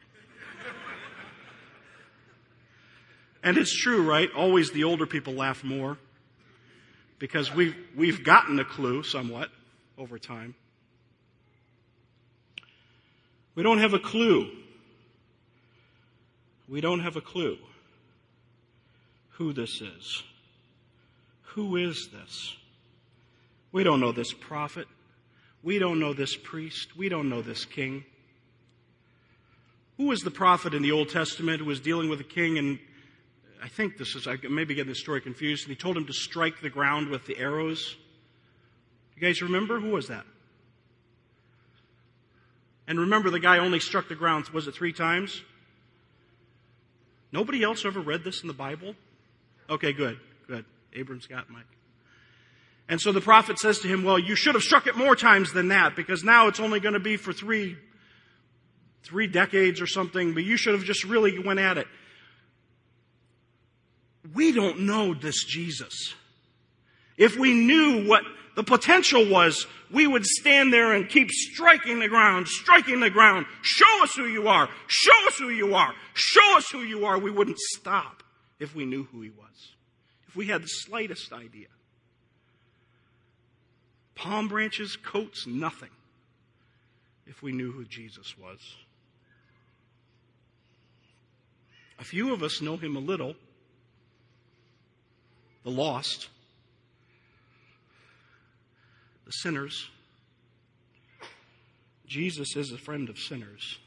And 3.42 3.58
it's 3.58 3.74
true, 3.74 4.08
right? 4.08 4.30
Always 4.36 4.72
the 4.72 4.84
older 4.84 5.06
people 5.06 5.34
laugh 5.34 5.64
more 5.64 5.98
because 7.20 7.54
we've, 7.54 7.76
we've 7.96 8.24
gotten 8.24 8.60
a 8.60 8.66
clue 8.66 9.02
somewhat 9.02 9.50
over 9.98 10.20
time. 10.20 10.56
We 13.56 13.64
don't 13.64 13.80
have 13.80 13.94
a 13.94 14.00
clue. 14.00 14.50
We 16.68 16.82
don't 16.82 17.00
have 17.00 17.16
a 17.16 17.22
clue 17.22 17.58
who 19.32 19.54
this 19.54 19.82
is. 19.82 20.24
Who 21.54 21.76
is 21.78 22.10
this? 22.12 22.56
We 23.72 23.84
don't 23.84 24.00
know 24.00 24.12
this 24.12 24.34
prophet. 24.34 24.88
We 25.62 25.80
don't 25.80 26.00
know 26.00 26.14
this 26.14 26.36
priest. 26.36 26.96
We 26.98 27.10
don't 27.10 27.30
know 27.30 27.42
this 27.42 27.66
king. 27.66 28.04
Who 29.98 30.06
was 30.06 30.22
the 30.22 30.32
prophet 30.32 30.74
in 30.74 30.82
the 30.82 30.92
Old 30.92 31.10
Testament 31.10 31.60
who 31.60 31.66
was 31.66 31.80
dealing 31.80 32.10
with 32.10 32.22
a 32.22 32.26
king 32.26 32.58
and 32.58 32.80
I 33.62 33.68
think 33.68 33.98
this 33.98 34.16
is, 34.16 34.28
I 34.28 34.38
may 34.50 34.64
be 34.64 34.74
getting 34.74 34.92
the 34.92 34.96
story 34.96 35.22
confused. 35.22 35.66
And 35.66 35.70
he 35.70 35.76
told 35.76 35.98
him 35.98 36.06
to 36.06 36.14
strike 36.14 36.62
the 36.62 36.70
ground 36.70 37.10
with 37.10 37.26
the 37.26 37.38
arrows. 37.38 37.98
You 39.16 39.22
guys 39.22 39.42
remember? 39.42 39.80
Who 39.80 39.90
was 39.90 40.08
that? 40.08 40.26
And 42.88 43.00
remember, 43.00 43.30
the 43.30 43.40
guy 43.40 43.60
only 43.60 43.80
struck 43.80 44.08
the 44.08 44.16
ground, 44.16 44.48
was 44.50 44.68
it 44.68 44.74
three 44.74 44.94
times? 44.94 45.44
Nobody 47.32 47.64
else 47.64 47.86
ever 47.86 48.00
read 48.00 48.24
this 48.24 48.42
in 48.42 48.48
the 48.48 48.54
Bible? 48.54 48.96
Okay, 49.70 49.94
good, 49.94 50.20
good. 50.48 50.66
Abram, 50.98 51.22
Scott, 51.22 51.46
Mike. 51.50 51.66
And 52.88 53.00
so 53.00 53.12
the 53.12 53.22
prophet 53.22 53.60
says 53.60 53.80
to 53.80 53.88
him, 53.88 54.04
well, 54.04 54.18
you 54.18 54.36
should 54.36 54.56
have 54.56 54.64
struck 54.64 54.88
it 54.88 54.96
more 54.96 55.16
times 55.16 55.54
than 55.54 55.68
that 55.68 55.96
because 55.96 56.24
now 56.24 56.48
it's 56.48 56.60
only 56.60 56.80
going 56.80 56.94
to 56.94 57.00
be 57.00 57.18
for 57.18 57.32
three, 57.32 57.78
three 59.04 59.28
decades 59.28 59.80
or 59.80 59.88
something, 59.88 60.34
but 60.34 60.44
you 60.44 60.58
should 60.58 60.74
have 60.74 60.84
just 60.84 61.04
really 61.04 61.38
went 61.38 61.60
at 61.60 61.78
it 61.78 61.88
we 64.34 64.52
don't 64.52 64.82
know 64.82 65.14
this 65.14 65.44
Jesus. 65.44 66.14
If 67.18 67.38
we 67.38 67.54
knew 67.54 68.08
what 68.08 68.24
the 68.56 68.64
potential 68.64 69.30
was, 69.30 69.66
we 69.92 70.08
would 70.08 70.26
stand 70.26 70.72
there 70.72 70.94
and 70.94 71.10
keep 71.10 71.30
striking 71.32 72.00
the 72.00 72.08
ground, 72.08 72.48
striking 72.48 73.00
the 73.00 73.10
ground. 73.10 73.46
Show 73.62 74.04
us 74.04 74.14
who 74.16 74.26
you 74.26 74.48
are. 74.48 74.70
Show 74.88 75.28
us 75.28 75.38
who 75.38 75.50
you 75.50 75.76
are. 75.76 75.94
Show 76.14 76.58
us 76.58 76.70
who 76.70 76.80
you 76.80 77.06
are. 77.06 77.18
We 77.18 77.32
wouldn't 77.32 77.60
stop 77.60 78.24
if 78.60 78.76
we 78.76 78.86
knew 78.86 79.06
who 79.12 79.22
he 79.22 79.30
was. 79.30 79.74
If 80.30 80.36
we 80.36 80.46
had 80.46 80.62
the 80.62 80.68
slightest 80.68 81.34
idea. 81.34 81.70
Palm 84.14 84.48
branches, 84.48 84.96
coats, 84.96 85.48
nothing. 85.48 85.90
If 87.26 87.42
we 87.42 87.52
knew 87.52 87.72
who 87.72 87.84
Jesus 87.84 88.38
was. 88.38 88.60
A 91.98 92.04
few 92.04 92.32
of 92.32 92.44
us 92.44 92.62
know 92.62 92.78
him 92.78 92.96
a 92.96 93.00
little 93.00 93.34
the 95.64 95.72
lost, 95.72 96.30
the 99.26 99.32
sinners. 99.32 99.90
Jesus 102.06 102.56
is 102.56 102.72
a 102.72 102.78
friend 102.78 103.10
of 103.10 103.18
sinners. 103.18 103.80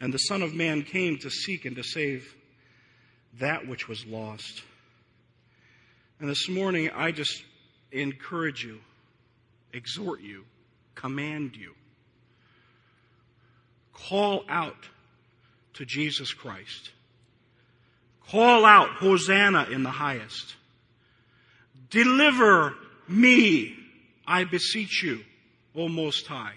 And 0.00 0.14
the 0.14 0.18
Son 0.18 0.42
of 0.42 0.54
Man 0.54 0.82
came 0.82 1.18
to 1.18 1.28
seek 1.28 1.64
and 1.64 1.74
to 1.74 1.82
save 1.82 2.36
that 3.38 3.66
which 3.66 3.88
was 3.88 4.04
lost. 4.06 4.62
And 6.20 6.28
this 6.28 6.48
morning, 6.48 6.90
I 6.94 7.12
just 7.12 7.42
encourage 7.92 8.64
you, 8.64 8.80
exhort 9.72 10.20
you, 10.20 10.44
command 10.94 11.56
you. 11.56 11.74
Call 13.92 14.44
out 14.48 14.88
to 15.74 15.84
Jesus 15.84 16.32
Christ. 16.32 16.90
Call 18.28 18.64
out 18.64 18.90
Hosanna 18.90 19.68
in 19.70 19.82
the 19.82 19.90
highest. 19.90 20.56
Deliver 21.90 22.74
me, 23.08 23.76
I 24.26 24.44
beseech 24.44 25.02
you, 25.02 25.20
O 25.74 25.88
Most 25.88 26.26
High. 26.26 26.54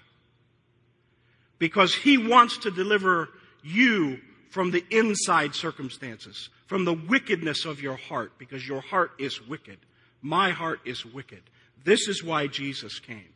Because 1.60 1.94
He 1.94 2.18
wants 2.18 2.60
to 2.60 2.72
deliver 2.72 3.30
you 3.62 4.20
from 4.50 4.72
the 4.72 4.84
inside 4.90 5.56
circumstances, 5.56 6.50
from 6.68 6.86
the 6.86 6.94
wickedness 6.94 7.66
of 7.66 7.82
your 7.82 7.96
heart, 7.96 8.34
because 8.38 8.68
your 8.68 8.82
heart 8.82 9.12
is 9.20 9.42
wicked. 9.48 9.78
My 10.22 10.52
heart 10.52 10.82
is 10.86 11.06
wicked. 11.06 11.42
This 11.84 12.08
is 12.08 12.24
why 12.24 12.48
Jesus 12.48 13.00
came. 13.00 13.30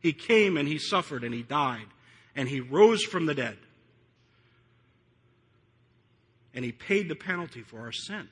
He 0.00 0.12
came 0.12 0.56
and 0.56 0.66
He 0.66 0.78
suffered 0.78 1.24
and 1.24 1.34
He 1.34 1.42
died 1.42 1.86
and 2.34 2.48
He 2.48 2.60
rose 2.60 3.04
from 3.04 3.26
the 3.26 3.34
dead. 3.34 3.58
And 6.54 6.64
He 6.64 6.72
paid 6.72 7.08
the 7.08 7.14
penalty 7.14 7.62
for 7.62 7.80
our 7.80 7.92
sin. 7.92 8.28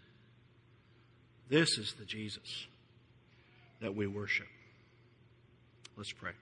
This 1.49 1.79
is 1.79 1.95
the 1.99 2.05
Jesus 2.05 2.67
that 3.81 3.95
we 3.95 4.07
worship. 4.07 4.49
Let's 5.97 6.13
pray. 6.13 6.33